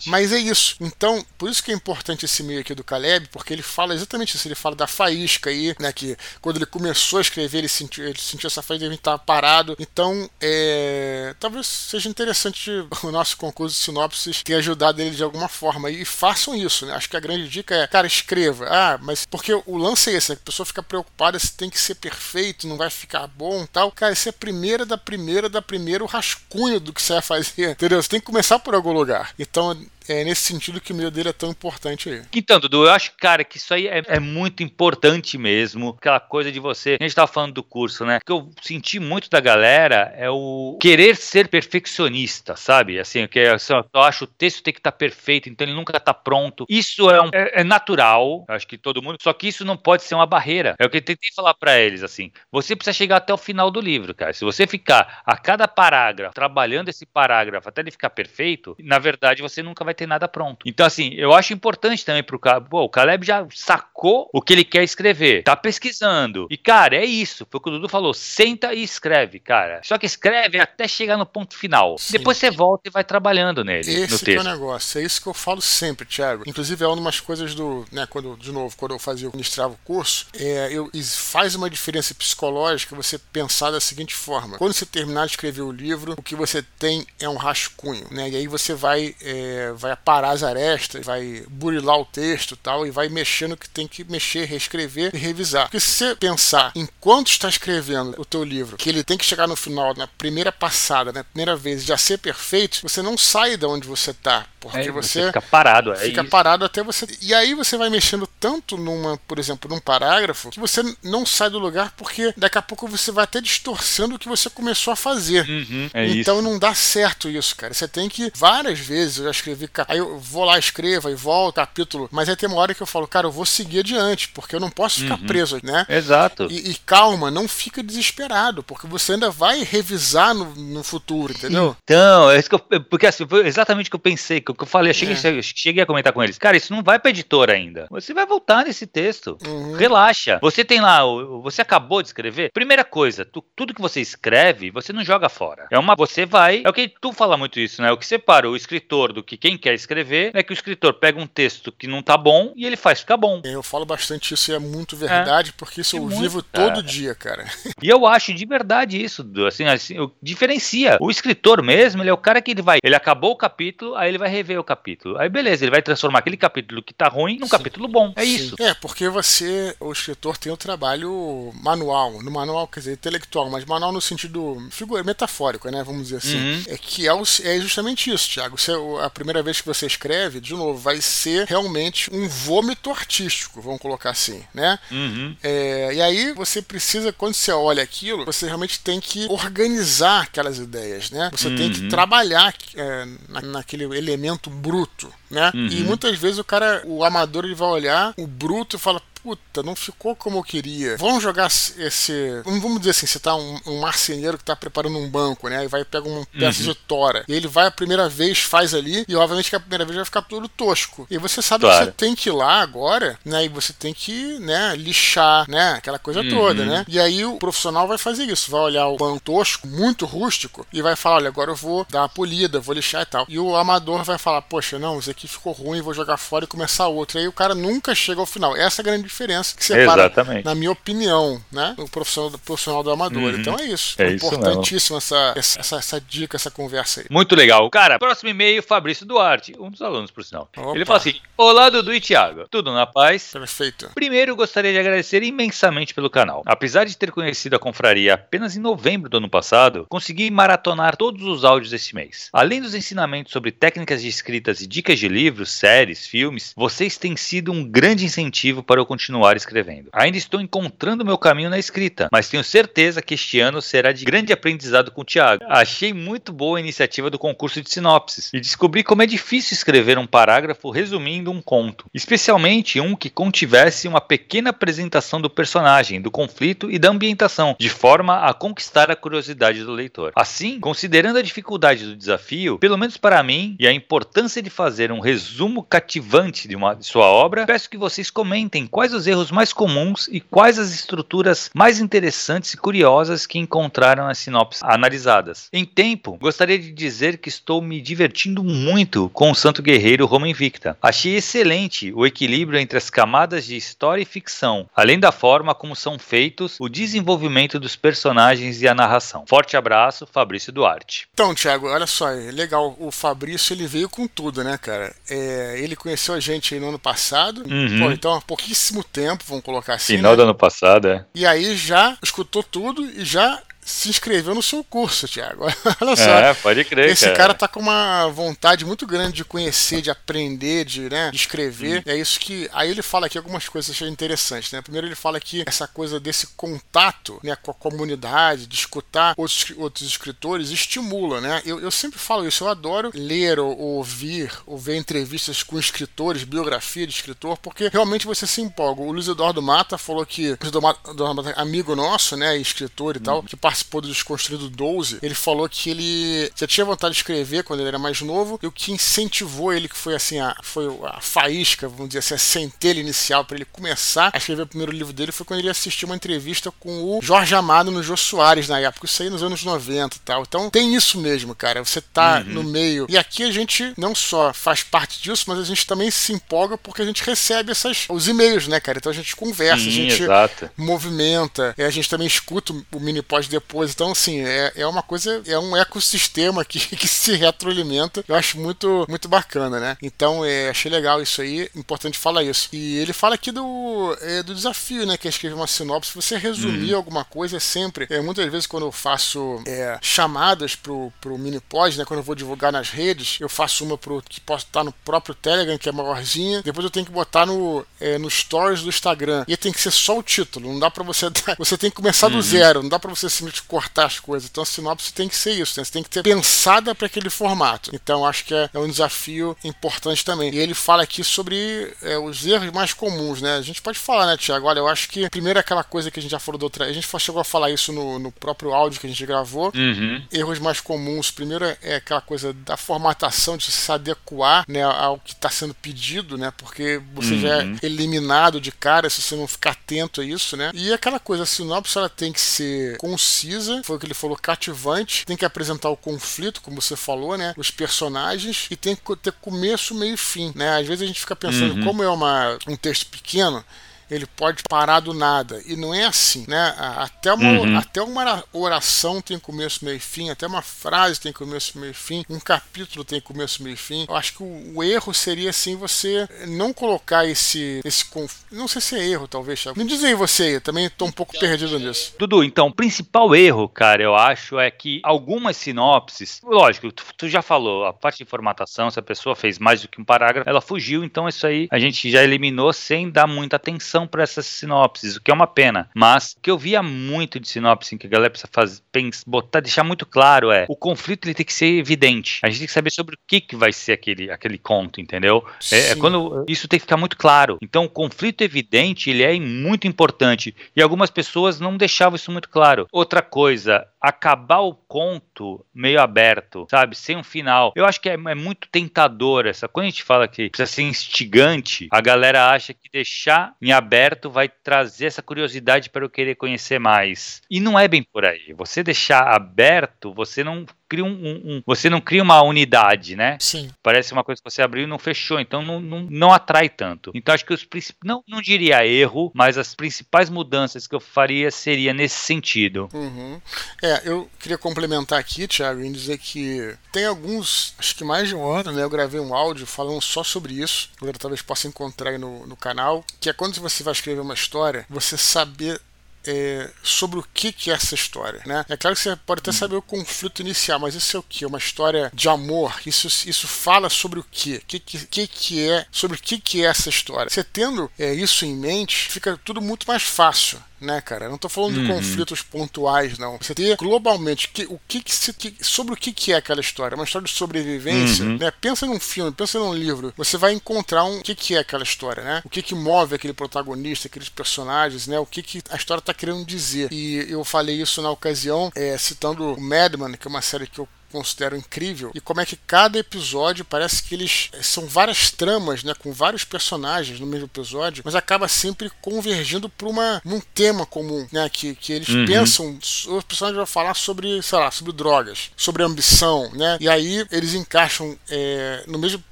[0.06, 0.76] Mas é isso.
[0.80, 4.34] Então, por isso que é importante esse meio aqui do Caleb, porque ele fala exatamente
[4.34, 4.48] isso.
[4.48, 5.92] Ele fala da faísca aí, né?
[5.92, 9.76] Que quando ele começou a escrever, ele sentiu, ele sentiu essa faísca, ele estava parado.
[9.78, 12.70] Então, é, talvez seja interessante
[13.02, 15.90] o nosso concurso de sinopses ter ajudado ele de alguma forma.
[15.90, 16.94] E façam isso, né?
[16.94, 18.66] Acho que a grande dica é, cara, escreva.
[18.68, 21.96] Ah, mas porque o lance é esse, a pessoa fica preocupada se tem que ser
[21.96, 23.90] perfeito, não vai ficar bom tal.
[23.90, 27.22] Cara, isso é a primeira da primeira da primeira o rascunho do que você vai
[27.22, 28.02] fazer, entendeu?
[28.02, 29.32] Você tem que começar por algum lugar.
[29.38, 29.76] Então,
[30.12, 32.22] é nesse sentido que o meio dele é tão importante aí.
[32.34, 35.96] Então, Dudu, eu acho, cara, que isso aí é, é muito importante mesmo.
[35.98, 36.96] Aquela coisa de você.
[37.00, 38.18] A gente tava falando do curso, né?
[38.18, 42.98] O que eu senti muito da galera é o querer ser perfeccionista, sabe?
[42.98, 45.74] Assim, que é, assim, eu acho o texto tem que estar tá perfeito, então ele
[45.74, 46.64] nunca tá pronto.
[46.68, 49.18] Isso é, um, é, é natural, acho que todo mundo.
[49.20, 50.74] Só que isso não pode ser uma barreira.
[50.78, 52.30] É o que eu tentei falar para eles, assim.
[52.50, 54.32] Você precisa chegar até o final do livro, cara.
[54.32, 59.42] Se você ficar a cada parágrafo trabalhando esse parágrafo até ele ficar perfeito, na verdade
[59.42, 60.60] você nunca vai ter nada pronto.
[60.64, 62.68] Então, assim, eu acho importante também pro Caleb.
[62.70, 66.46] Pô, o Caleb já sacou o que ele quer escrever, tá pesquisando.
[66.50, 67.46] E, cara, é isso.
[67.50, 68.14] Foi o que o Dudu falou.
[68.14, 69.80] Senta e escreve, cara.
[69.82, 71.98] Só que escreve até chegar no ponto final.
[71.98, 72.12] Sim.
[72.12, 73.80] Depois você volta e vai trabalhando nele.
[73.80, 74.28] Esse no texto.
[74.28, 75.00] é o negócio.
[75.00, 76.44] É isso que eu falo sempre, Thiago.
[76.46, 77.84] Inclusive, é uma das coisas do.
[77.90, 82.14] Né, quando, de novo, quando eu fazia, ministrava o curso, é, eu, faz uma diferença
[82.14, 86.36] psicológica você pensar da seguinte forma: quando você terminar de escrever o livro, o que
[86.36, 88.28] você tem é um rascunho, né?
[88.28, 92.90] E aí você vai, é, vai parar as arestas, vai burilar o texto tal, e
[92.90, 95.64] vai mexer no que tem que mexer, reescrever e revisar.
[95.64, 99.46] Porque se você pensar, enquanto está escrevendo o teu livro, que ele tem que chegar
[99.46, 103.66] no final, na primeira passada, na primeira vez, já ser perfeito, você não sai de
[103.66, 104.46] onde você está.
[104.70, 106.30] Porque é, você, você, fica parado, é Fica isso.
[106.30, 107.06] parado até você.
[107.20, 111.50] E aí você vai mexendo tanto numa, por exemplo, num parágrafo, que você não sai
[111.50, 114.96] do lugar porque daqui a pouco você vai até distorcendo o que você começou a
[114.96, 115.48] fazer.
[115.48, 116.48] Uhum, é então isso.
[116.48, 117.74] não dá certo isso, cara.
[117.74, 121.56] Você tem que várias vezes eu já escrevi, aí eu vou lá, escrevo e volto,
[121.56, 124.54] capítulo, mas aí tem uma hora que eu falo, cara, eu vou seguir adiante, porque
[124.54, 125.26] eu não posso ficar uhum.
[125.26, 125.86] preso, né?
[125.88, 126.48] Exato.
[126.50, 131.76] E, e, calma, não fica desesperado, porque você ainda vai revisar no, no futuro, entendeu?
[131.84, 134.54] Então, é isso que eu, porque assim, foi exatamente o que eu pensei, que eu
[134.66, 135.42] falei, eu cheguei, é.
[135.42, 137.86] cheguei a comentar com eles, cara, isso não vai pra editora ainda.
[137.90, 139.38] Você vai voltar nesse texto.
[139.46, 139.74] Uhum.
[139.74, 140.38] Relaxa.
[140.42, 141.00] Você tem lá,
[141.42, 142.50] você acabou de escrever.
[142.52, 145.66] Primeira coisa, tu, tudo que você escreve, você não joga fora.
[145.70, 147.90] É uma, você vai, é o que tu fala muito isso, né?
[147.92, 151.20] O que separa o escritor do que quem quer escrever é que o escritor pega
[151.20, 153.40] um texto que não tá bom e ele faz ficar bom.
[153.44, 155.52] Eu falo bastante isso e é muito verdade, é.
[155.56, 156.72] porque isso é eu muito, vivo cara.
[156.72, 157.46] todo dia, cara.
[157.82, 160.98] E eu acho de verdade isso, assim, assim, diferencia.
[161.00, 164.08] O escritor mesmo, ele é o cara que ele vai, ele acabou o capítulo, aí
[164.08, 165.18] ele vai rever o capítulo.
[165.18, 167.52] Aí beleza, ele vai transformar aquele capítulo que tá ruim num Sim.
[167.52, 168.12] capítulo bom.
[168.16, 168.34] É Sim.
[168.34, 168.56] isso.
[168.58, 172.22] É, porque você, o escritor, tem o trabalho manual.
[172.22, 175.82] No manual, quer dizer, intelectual, mas manual no sentido figura, metafórico, né?
[175.84, 176.38] Vamos dizer assim.
[176.38, 176.62] Uhum.
[176.68, 178.58] É que é, o, é justamente isso, Thiago.
[178.58, 178.72] Você,
[179.02, 183.80] a primeira vez que você escreve, de novo, vai ser realmente um vômito artístico, vamos
[183.80, 184.78] colocar assim, né?
[184.90, 185.36] Uhum.
[185.42, 190.58] É, e aí você precisa, quando você olha aquilo, você realmente tem que organizar aquelas
[190.58, 191.30] ideias, né?
[191.32, 191.56] Você uhum.
[191.56, 191.88] tem que uhum.
[191.88, 195.50] trabalhar é, na, naquele elemento bruto, né?
[195.54, 195.66] Uhum.
[195.66, 199.62] E muitas vezes o cara, o amador, ele vai olhar o bruto e fala, puta,
[199.62, 200.96] não ficou como eu queria.
[200.96, 202.42] Vamos jogar esse.
[202.44, 205.64] Vamos dizer assim, você tá um, um marceneiro que tá preparando um banco, né?
[205.64, 206.68] E vai pega uma peça uhum.
[206.68, 207.24] de tora.
[207.28, 210.04] E ele vai a primeira vez, faz ali, e obviamente que a primeira vez vai
[210.04, 211.06] ficar tudo tosco.
[211.10, 211.78] E você sabe claro.
[211.78, 213.44] que você tem que ir lá agora, né?
[213.44, 215.72] E você tem que, né, lixar, né?
[215.72, 216.30] Aquela coisa uhum.
[216.30, 216.84] toda, né?
[216.88, 220.82] E aí o profissional vai fazer isso, vai olhar o banco tosco, muito rústico, e
[220.82, 223.26] vai falar: olha, agora eu vou dar uma polida, vou lixar e tal.
[223.28, 226.48] E o amador vai falar: poxa, não, isso aqui ficou ruim, vou jogar fora e
[226.48, 227.18] começar outro.
[227.18, 228.56] E aí o cara nunca chega ao final.
[228.56, 230.44] Essa é a grande diferença que separa, Exatamente.
[230.44, 233.34] na minha opinião, né, o profissional, do, profissional do amador.
[233.34, 233.40] Uhum.
[233.40, 234.00] Então é isso.
[234.00, 237.06] É, importantíssimo essa, essa, essa, dica, essa conversa aí.
[237.10, 237.68] Muito legal.
[237.70, 240.48] Cara, próximo e-mail, Fabrício Duarte, um dos alunos, por sinal.
[240.56, 240.76] Opa.
[240.76, 242.46] Ele fala assim: Olá, Dudu e Thiago.
[242.50, 243.30] Tudo na paz?
[243.32, 243.90] Perfeito.
[243.94, 246.42] Primeiro, gostaria de agradecer imensamente pelo canal.
[246.46, 251.22] Apesar de ter conhecido a confraria apenas em novembro do ano passado, consegui maratonar todos
[251.24, 252.28] os áudios deste mês.
[252.32, 257.16] Além dos ensinamentos sobre técnicas de escritas e dicas de livros, séries, filmes, vocês têm
[257.16, 258.97] sido um grande incentivo para eu continuar
[259.36, 259.88] escrevendo.
[259.92, 264.04] Ainda estou encontrando meu caminho na escrita, mas tenho certeza que este ano será de
[264.04, 265.44] grande aprendizado com o Thiago.
[265.48, 269.98] Achei muito boa a iniciativa do concurso de sinopses e descobri como é difícil escrever
[269.98, 276.10] um parágrafo resumindo um conto, especialmente um que contivesse uma pequena apresentação do personagem, do
[276.10, 280.12] conflito e da ambientação, de forma a conquistar a curiosidade do leitor.
[280.14, 284.90] Assim, considerando a dificuldade do desafio, pelo menos para mim, e a importância de fazer
[284.92, 289.30] um resumo cativante de, uma, de sua obra, peço que vocês comentem quais os erros
[289.30, 295.48] mais comuns e quais as estruturas mais interessantes e curiosas que encontraram nas sinopses analisadas.
[295.52, 300.28] Em tempo, gostaria de dizer que estou me divertindo muito com o Santo Guerreiro Roma
[300.28, 300.76] Invicta.
[300.82, 305.76] Achei excelente o equilíbrio entre as camadas de história e ficção, além da forma como
[305.76, 309.24] são feitos o desenvolvimento dos personagens e a narração.
[309.26, 311.08] Forte abraço, Fabrício Duarte.
[311.12, 312.76] Então, Thiago, olha só, é legal.
[312.78, 314.94] O Fabrício ele veio com tudo, né, cara?
[315.08, 317.80] É, ele conheceu a gente no ano passado, uhum.
[317.80, 319.96] Pô, então há pouquíssimo tempo, vamos colocar assim.
[319.96, 320.16] Final né?
[320.16, 321.04] do ano passado, é.
[321.14, 325.44] E aí já escutou tudo e já se inscreveu no seu curso, Thiago.
[325.80, 326.10] Olha só.
[326.10, 326.90] É, pode crer.
[326.90, 327.16] Esse cara.
[327.16, 331.80] cara tá com uma vontade muito grande de conhecer, de aprender, de, né, de escrever.
[331.80, 331.82] Hum.
[331.86, 332.48] É isso que.
[332.52, 334.62] Aí ele fala aqui algumas coisas que eu achei interessantes, né?
[334.62, 339.52] Primeiro ele fala aqui essa coisa desse contato né, com a comunidade, de escutar outros,
[339.58, 341.42] outros escritores, estimula, né?
[341.44, 345.58] Eu, eu sempre falo isso, eu adoro ler ou, ou ouvir ou ver entrevistas com
[345.58, 348.80] escritores, biografia de escritor, porque realmente você se empolga.
[348.80, 350.28] O Luiz Eduardo Mata falou que.
[350.40, 352.36] Luiz Eduardo Mata, amigo nosso, né?
[352.38, 353.02] Escritor e hum.
[353.02, 357.00] tal, que participa participou do Desconstruído 12, ele falou que ele já tinha vontade de
[357.00, 360.36] escrever quando ele era mais novo, e o que incentivou ele, que foi assim, a,
[360.42, 364.46] foi a faísca, vamos dizer assim, a centelha inicial para ele começar a escrever o
[364.46, 367.96] primeiro livro dele, foi quando ele assistiu uma entrevista com o Jorge Amado no Jô
[367.96, 370.22] Soares na época, isso aí nos anos 90 e tal.
[370.22, 372.34] Então tem isso mesmo, cara, você tá uhum.
[372.34, 372.86] no meio.
[372.88, 376.56] E aqui a gente não só faz parte disso, mas a gente também se empolga
[376.56, 378.78] porque a gente recebe essas, os e-mails, né, cara?
[378.78, 380.50] Então a gente conversa, Sim, a gente exato.
[380.56, 383.72] movimenta, a gente também escuta o mini pós depois depois.
[383.72, 388.04] Então, assim, é, é uma coisa, é um ecossistema que, que se retroalimenta.
[388.06, 389.76] Eu acho muito, muito bacana, né?
[389.82, 392.48] Então, é, achei legal isso aí, importante falar isso.
[392.52, 394.98] E ele fala aqui do, é, do desafio, né?
[394.98, 395.94] Que é escrever uma sinopse.
[395.94, 396.76] Você resumir uhum.
[396.76, 397.86] alguma coisa é sempre.
[397.88, 401.84] É, muitas vezes, quando eu faço é, chamadas pro, pro Minipod, né?
[401.84, 405.14] Quando eu vou divulgar nas redes, eu faço uma pro, que posso estar no próprio
[405.14, 406.42] Telegram, que é maiorzinha.
[406.42, 409.24] Depois eu tenho que botar no, é, no Stories do Instagram.
[409.26, 410.52] E tem que ser só o título.
[410.52, 411.06] Não dá pra você.
[411.38, 412.14] Você tem que começar uhum.
[412.14, 412.62] do zero.
[412.62, 414.28] Não dá pra você simplesmente cortar as coisas.
[414.30, 415.64] Então a sinopse tem que ser isso, né?
[415.64, 417.70] Você tem que ser pensada para aquele formato.
[417.74, 420.34] Então acho que é, é, um desafio importante também.
[420.34, 423.36] E ele fala aqui sobre é, os erros mais comuns, né?
[423.36, 424.46] A gente pode falar, né, Tiago?
[424.46, 426.64] Olha, eu acho que primeiro aquela coisa que a gente já falou da outra.
[426.66, 429.52] A gente chegou a falar isso no, no próprio áudio que a gente gravou.
[429.54, 430.02] Uhum.
[430.12, 431.10] Erros mais comuns.
[431.10, 436.16] Primeiro é aquela coisa da formatação de se adequar né, ao que está sendo pedido,
[436.16, 436.32] né?
[436.36, 437.20] Porque você uhum.
[437.20, 437.56] já é uhum.
[437.62, 440.50] eliminado de cara se você não ficar atento a isso, né?
[440.54, 443.94] E aquela coisa, a sinopse ela tem que ser concisa concisa, foi o que ele
[443.94, 445.04] falou, cativante.
[445.04, 447.34] Tem que apresentar o conflito, como você falou, né?
[447.36, 450.58] Os personagens e tem que ter começo, meio e fim, né?
[450.58, 451.64] Às vezes a gente fica pensando, uhum.
[451.64, 453.44] como é uma, um texto pequeno,
[453.90, 455.42] ele pode parar do nada.
[455.46, 456.54] E não é assim, né?
[456.58, 457.58] Até uma, uhum.
[457.58, 461.74] até uma oração tem começo, meio e fim, até uma frase tem começo, meio e
[461.74, 463.86] fim, um capítulo tem começo, meio e fim.
[463.88, 468.22] Eu acho que o, o erro seria assim você não colocar esse, esse conf...
[468.30, 469.44] não sei se é erro, talvez.
[469.56, 471.94] Me diz aí você, eu também tô um pouco perdido nisso.
[471.98, 477.08] Dudu, então, o principal erro, cara, eu acho, é que algumas sinopses, lógico, tu, tu
[477.08, 480.28] já falou, a parte de formatação, se a pessoa fez mais do que um parágrafo,
[480.28, 484.26] ela fugiu, então isso aí a gente já eliminou sem dar muita atenção para essas
[484.26, 485.68] sinopses, o que é uma pena.
[485.74, 489.40] Mas o que eu via muito de sinopse que a galera precisa fazer, pensa, botar,
[489.40, 492.20] deixar muito claro é, o conflito ele tem que ser evidente.
[492.22, 495.24] A gente tem que saber sobre o que, que vai ser aquele, aquele conto, entendeu?
[495.52, 497.38] É, é, quando isso tem que ficar muito claro.
[497.42, 500.34] Então, o conflito evidente, ele é muito importante.
[500.54, 502.66] E algumas pessoas não deixavam isso muito claro.
[502.72, 506.76] Outra coisa, acabar o conto meio aberto, sabe?
[506.76, 507.52] Sem um final.
[507.54, 509.48] Eu acho que é, é, muito tentador essa.
[509.48, 513.67] Quando a gente fala que precisa ser instigante, a galera acha que deixar em aberto
[514.10, 517.20] vai trazer essa curiosidade para eu querer conhecer mais.
[517.30, 518.32] E não é bem por aí.
[518.32, 523.16] Você deixar aberto, você não cria um, um, um, você não cria uma unidade, né?
[523.20, 523.50] Sim.
[523.62, 526.90] Parece uma coisa que você abriu e não fechou, então não, não, não atrai tanto.
[526.94, 527.46] Então acho que os
[527.84, 532.68] não não diria erro, mas as principais mudanças que eu faria seria nesse sentido.
[532.72, 533.20] Uhum.
[533.62, 538.14] É, eu queria complementar aqui, Thiago, em dizer que tem alguns, acho que mais de
[538.14, 538.62] um ano, né?
[538.62, 540.70] Eu gravei um áudio falando só sobre isso.
[540.76, 544.00] A galera talvez possa encontrar aí no, no canal, que é quando você vai escrever
[544.00, 545.60] uma história, você saber
[546.08, 548.22] é, sobre o que, que é essa história.
[548.24, 548.44] Né?
[548.48, 551.26] É claro que você pode até saber o conflito inicial, mas isso é o que?
[551.26, 552.58] Uma história de amor.
[552.64, 554.38] Isso, isso fala sobre o que?
[554.46, 555.66] Que, que, que é?
[555.70, 557.10] Sobre o que, que é essa história?
[557.10, 561.06] Você tendo é, isso em mente, fica tudo muito mais fácil né, cara?
[561.06, 561.62] Eu não tô falando uhum.
[561.62, 563.18] de conflitos pontuais, não.
[563.18, 566.40] Você tem globalmente que, o que, que, se, que, sobre o que, que é aquela
[566.40, 566.74] história.
[566.74, 568.18] Uma história de sobrevivência, uhum.
[568.18, 568.30] né?
[568.30, 569.92] Pensa num filme, pensa num livro.
[569.96, 572.22] Você vai encontrar um o que, que é aquela história, né?
[572.24, 574.98] O que, que move aquele protagonista, aqueles personagens, né?
[574.98, 576.72] O que, que a história tá querendo dizer.
[576.72, 580.58] E eu falei isso na ocasião, é, citando o Madman, que é uma série que
[580.58, 585.10] eu considero incrível e como é que cada episódio parece que eles eh, são várias
[585.10, 590.20] tramas, né, com vários personagens no mesmo episódio, mas acaba sempre convergindo para uma um
[590.20, 592.06] tema comum, né, que, que eles uhum.
[592.06, 597.06] pensam, os personagens vão falar sobre, sei lá, sobre drogas, sobre ambição, né, e aí
[597.10, 599.02] eles encaixam é, no mesmo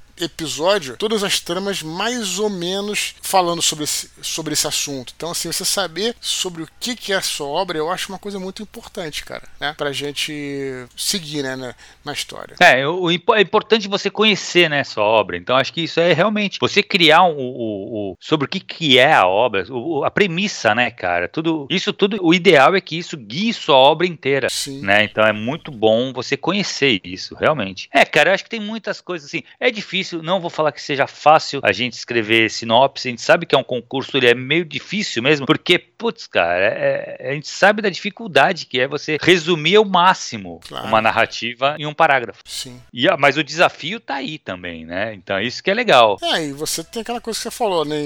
[0.19, 5.13] episódio todas as tramas mais ou menos falando sobre esse, sobre esse assunto.
[5.15, 8.19] Então, assim, você saber sobre o que, que é a sua obra, eu acho uma
[8.19, 9.73] coisa muito importante, cara, né?
[9.77, 12.55] Pra gente seguir, né, na, na história.
[12.59, 15.37] É, o, o, é importante você conhecer, né, sua obra.
[15.37, 18.97] Então, acho que isso é realmente você criar um, o, o, sobre o que, que
[18.97, 21.27] é a obra, o, a premissa, né, cara?
[21.27, 24.81] Tudo, isso tudo, o ideal é que isso guie sua obra inteira, Sim.
[24.81, 25.03] né?
[25.03, 27.89] Então, é muito bom você conhecer isso, realmente.
[27.93, 29.43] É, cara, eu acho que tem muitas coisas assim.
[29.59, 33.21] É difícil difícil, não vou falar que seja fácil a gente escrever sinopse, a gente
[33.21, 37.31] sabe que é um concurso, ele é meio difícil mesmo, porque, putz, cara, é, é,
[37.31, 40.87] a gente sabe da dificuldade que é você resumir ao máximo claro.
[40.87, 42.41] uma narrativa em um parágrafo.
[42.45, 42.81] Sim.
[42.93, 45.13] E, mas o desafio tá aí também, né?
[45.13, 46.17] Então isso que é legal.
[46.21, 47.97] É, e você tem aquela coisa que você falou, né?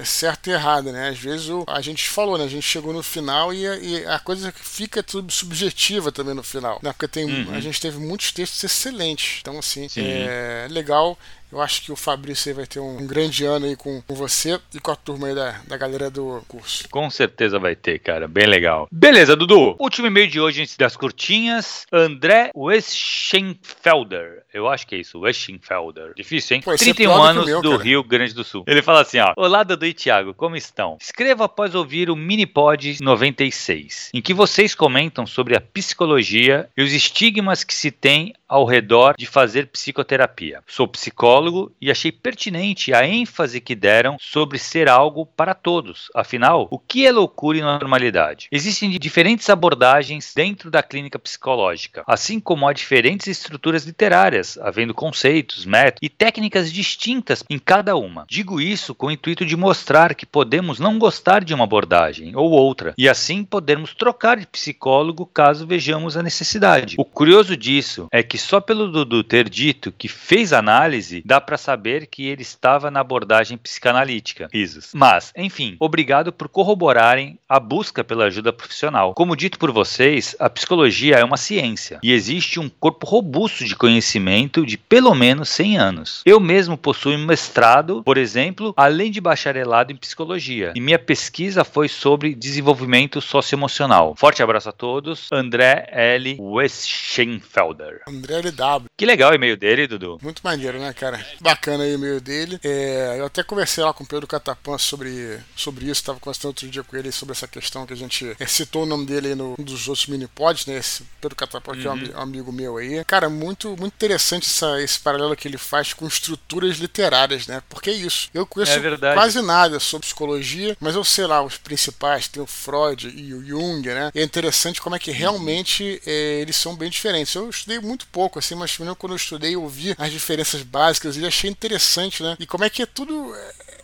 [0.00, 1.08] É certo e errado, né?
[1.08, 2.44] Às vezes o, a gente falou, né?
[2.44, 6.80] A gente chegou no final e, e a coisa fica tudo subjetiva também no final,
[6.82, 6.92] né?
[6.92, 7.54] Porque tem, uhum.
[7.54, 9.38] a gente teve muitos textos excelentes.
[9.40, 10.02] Então, assim, Sim.
[10.04, 11.18] é legal
[11.50, 14.80] eu acho que o Fabrício vai ter um, grande ano aí com, com, você e
[14.80, 16.88] com a turma aí da, da galera do curso.
[16.88, 18.26] Com certeza vai ter, cara.
[18.26, 18.88] Bem legal.
[18.90, 19.76] Beleza, Dudu.
[19.78, 21.86] Último e-mail de hoje das curtinhas.
[21.92, 24.35] André Weschenfelder.
[24.56, 26.14] Eu acho que é isso, Weschenfelder.
[26.16, 26.62] Difícil, hein?
[26.62, 27.82] Pô, 31 é anos meu, do cara.
[27.82, 28.64] Rio Grande do Sul.
[28.66, 29.34] Ele fala assim, ó.
[29.36, 30.96] Olá, Dudu e Thiago, como estão?
[30.98, 36.90] Escreva após ouvir o Minipod 96, em que vocês comentam sobre a psicologia e os
[36.94, 40.62] estigmas que se tem ao redor de fazer psicoterapia.
[40.66, 46.08] Sou psicólogo e achei pertinente a ênfase que deram sobre ser algo para todos.
[46.14, 48.48] Afinal, o que é loucura e normalidade?
[48.50, 55.64] Existem diferentes abordagens dentro da clínica psicológica, assim como há diferentes estruturas literárias, havendo conceitos,
[55.64, 58.26] métodos e técnicas distintas em cada uma.
[58.28, 62.50] Digo isso com o intuito de mostrar que podemos não gostar de uma abordagem ou
[62.50, 66.96] outra, e assim podermos trocar de psicólogo caso vejamos a necessidade.
[66.98, 71.56] O curioso disso é que só pelo Dudu ter dito que fez análise, dá para
[71.56, 74.48] saber que ele estava na abordagem psicanalítica.
[74.52, 74.90] Risos.
[74.94, 79.14] Mas, enfim, obrigado por corroborarem a busca pela ajuda profissional.
[79.14, 83.76] Como dito por vocês, a psicologia é uma ciência e existe um corpo robusto de
[83.76, 86.22] conhecimento desenvolvimento de pelo menos 100 anos.
[86.24, 90.72] Eu mesmo possuo um mestrado, por exemplo, além de bacharelado em psicologia.
[90.74, 94.14] E minha pesquisa foi sobre desenvolvimento socioemocional.
[94.16, 95.28] Forte abraço a todos.
[95.32, 96.36] André L.
[96.38, 98.02] Weschenfelder.
[98.06, 98.86] André LW.
[98.96, 100.18] Que legal o e-mail dele, Dudu.
[100.22, 101.24] Muito maneiro, né, cara?
[101.40, 102.58] Bacana o e-mail dele.
[102.62, 106.04] É, eu até conversei lá com o Pedro Catapan sobre, sobre isso.
[106.04, 108.86] Tava conversando outro dia com ele sobre essa questão que a gente é, citou o
[108.86, 110.76] nome dele aí no, um dos outros mini-pods, né?
[110.76, 111.80] Esse Pedro Catapan, uhum.
[111.80, 113.04] que é um, um, amigo meu aí.
[113.04, 117.62] Cara, muito, muito interessante essa, esse paralelo que ele faz com estruturas literárias, né?
[117.68, 118.28] Porque é isso.
[118.34, 122.28] Eu conheço é quase nada sobre psicologia, mas eu sei lá os principais.
[122.28, 124.10] Tem o Freud e o Jung, né?
[124.14, 127.34] E é interessante como é que realmente é, eles são bem diferentes.
[127.34, 131.26] Eu estudei muito pouco, assim, mas quando eu estudei, eu vi as diferenças básicas e
[131.26, 132.36] achei interessante, né?
[132.38, 133.34] E como é que é tudo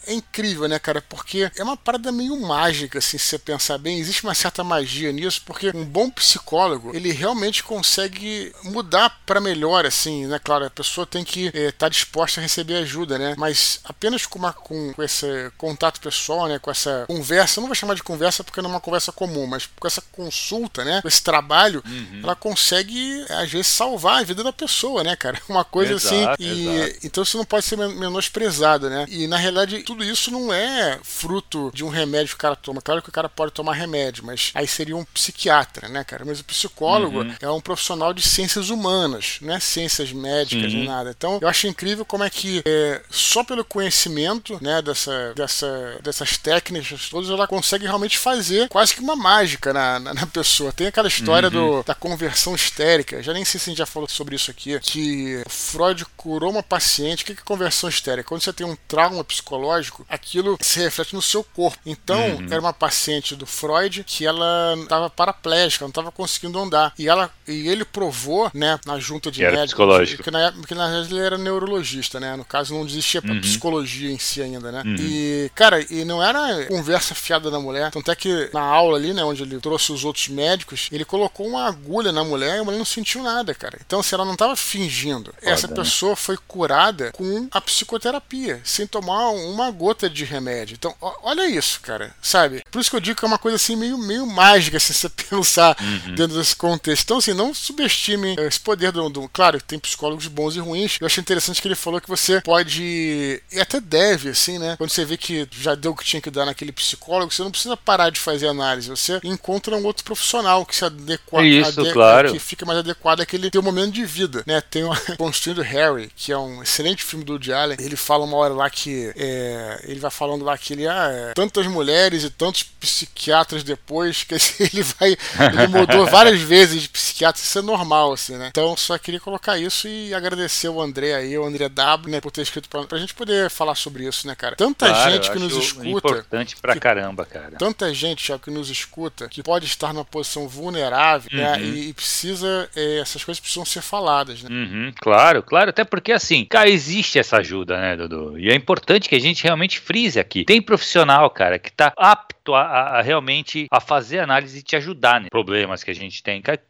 [0.06, 1.02] é incrível, né, cara?
[1.02, 3.98] Porque é uma parada meio mágica, assim, se você pensar bem.
[3.98, 9.86] Existe uma certa magia nisso, porque um bom psicólogo, ele realmente consegue mudar para melhor,
[9.86, 10.38] assim, né?
[10.38, 13.34] Claro, a pessoa tem que estar é, tá disposta a receber ajuda, né?
[13.36, 16.58] Mas apenas com, uma, com, com esse contato pessoal, né?
[16.58, 19.68] Com essa conversa, não vou chamar de conversa porque não é uma conversa comum, mas
[19.78, 21.00] com essa consulta, né?
[21.02, 22.20] Com esse trabalho, uhum.
[22.22, 25.40] ela consegue, às vezes, salvar a vida da pessoa, né, cara?
[25.48, 26.52] Uma coisa assim, exato, assim.
[26.52, 29.06] E, então isso não pode ser menosprezado, né?
[29.08, 32.80] E na realidade, tudo isso não é fruto de um remédio que o cara toma.
[32.80, 36.24] Claro que o cara pode tomar remédio, mas aí seria um psiquiatra, né, cara?
[36.24, 37.34] Mas o psicólogo uhum.
[37.40, 40.78] é um profissional de ciências humanas, não é ciências médicas uhum.
[40.78, 41.10] nem nada.
[41.10, 46.38] Então, eu acho incrível como é que é, só pelo conhecimento, né, dessa, dessa, dessas
[46.38, 50.72] técnicas todas, ela consegue realmente fazer quase que uma mágica na, na, na pessoa.
[50.72, 51.80] Tem aquela história uhum.
[51.80, 54.80] do, da conversão histérica, já nem sei se a gente já falou sobre isso aqui,
[54.80, 57.24] que Freud curou uma paciente.
[57.24, 58.28] O que é conversão histérica?
[58.28, 61.78] Quando você tem um trauma psicológico, aquilo se reflete no seu corpo.
[61.84, 62.46] Então, uhum.
[62.50, 66.92] era uma paciente do Freud que ela estava paraplégica, não estava conseguindo andar.
[66.98, 70.88] E, ela, e ele provou, né, na junta de que médicos, que na, que na
[70.88, 72.36] verdade ele era neurologista, né?
[72.36, 73.40] No caso, não existia pra uhum.
[73.40, 74.82] psicologia em si ainda, né?
[74.84, 74.96] Uhum.
[74.98, 77.90] E, cara, e não era conversa fiada da mulher.
[77.90, 81.46] Tanto é que na aula ali, né, onde ele trouxe os outros médicos, ele colocou
[81.46, 83.78] uma agulha na mulher e a mulher não sentiu nada, cara.
[83.84, 85.74] Então, se ela não estava fingindo, Foda, essa né?
[85.74, 90.74] pessoa foi curada com a psicoterapia, sem tomar uma gota de remédio.
[90.74, 92.62] Então, olha isso, cara, sabe?
[92.70, 95.08] Por isso que eu digo que é uma coisa assim meio, meio mágica, se você
[95.30, 96.14] pensar uhum.
[96.14, 97.04] dentro desse contexto.
[97.04, 99.28] Então, assim, não subestime esse poder do, do.
[99.28, 100.98] Claro, tem psicólogos bons e ruins.
[101.00, 103.42] Eu achei interessante que ele falou que você pode.
[103.50, 104.76] E até deve, assim, né?
[104.76, 107.50] Quando você vê que já deu o que tinha que dar naquele psicólogo, você não
[107.50, 108.88] precisa parar de fazer análise.
[108.88, 111.42] Você encontra um outro profissional que se adequa.
[111.44, 111.92] Isso, ade...
[111.92, 112.32] claro.
[112.32, 114.60] Que fica mais adequado àquele teu momento de vida, né?
[114.60, 117.76] Tem o Construindo Harry, que é um excelente filme do Woody Allen.
[117.80, 121.32] Ele fala uma hora lá que é, ele vai falando lá que ele, ah, é,
[121.34, 125.16] tantas mulheres e tantos psiquiatras depois, que ele vai.
[125.52, 128.48] Ele mudou várias vezes de psiquiatra, isso é normal, assim, né?
[128.50, 132.30] Então só queria colocar isso e agradecer o André aí, o André W, né, por
[132.30, 134.56] ter escrito pra, pra gente poder falar sobre isso, né, cara?
[134.56, 135.88] Tanta claro, gente que nos escuta.
[135.88, 137.56] Importante pra que, caramba, cara.
[137.58, 141.58] Tanta gente já que nos escuta que pode estar numa posição vulnerável, né, uhum.
[141.58, 141.62] né?
[141.62, 142.68] E, e precisa.
[142.74, 144.48] É, essas coisas precisam ser faladas, né?
[144.50, 145.70] Uhum, claro, claro.
[145.70, 148.38] Até porque, assim, cara, existe essa ajuda, né, Dudu?
[148.38, 150.44] E é importante que a gente realmente frise aqui.
[150.44, 155.20] Tem profissional, cara, que tá apto a, a realmente a fazer análise e te ajudar
[155.20, 156.42] nos problemas que a gente tem.
[156.42, 156.60] Cara,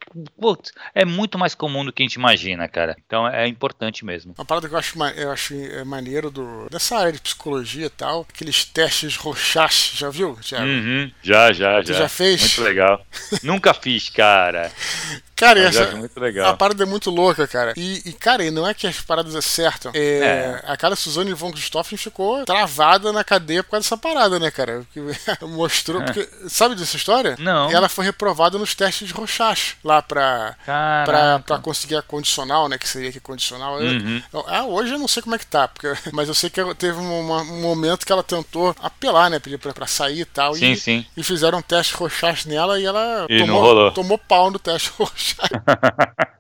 [0.41, 2.97] putz, é muito mais comum do que a gente imagina, cara.
[3.07, 4.35] Então é importante mesmo.
[4.37, 7.91] Uma parada que eu acho, eu acho é maneiro do, dessa área de psicologia e
[7.91, 10.67] tal, aqueles testes Rochach, já viu, Thiago?
[10.67, 12.01] Uhum, já, já, Você já.
[12.01, 12.41] já fez?
[12.41, 13.07] Muito legal.
[13.43, 14.71] Nunca fiz, cara.
[15.43, 16.51] Cara, é essa, muito legal.
[16.51, 17.73] a parada é muito louca, cara.
[17.77, 19.91] E, e, cara, não é que as paradas acertam.
[19.93, 20.63] É, é.
[20.65, 24.87] A cara Suzane von Richthofen ficou travada na cadeia por causa dessa parada, né, cara?
[25.63, 26.03] Mostrou.
[26.03, 26.05] É.
[26.05, 27.37] Porque, sabe dessa história?
[27.39, 27.71] Não.
[27.71, 32.77] Ela foi reprovada nos testes de Rochach lá pra, pra, pra, conseguir a condicional, né?
[32.77, 33.79] Que seria que condicional.
[33.79, 34.23] Uhum.
[34.33, 36.63] Eu, ah, hoje eu não sei como é que tá, porque, mas eu sei que
[36.75, 39.39] teve um, um momento que ela tentou apelar, né?
[39.39, 40.55] Pedir pra, pra sair e tal.
[40.55, 41.07] Sim, e, sim.
[41.17, 45.51] e fizeram um teste Rochach nela e ela e tomou, tomou pau no teste Rochach.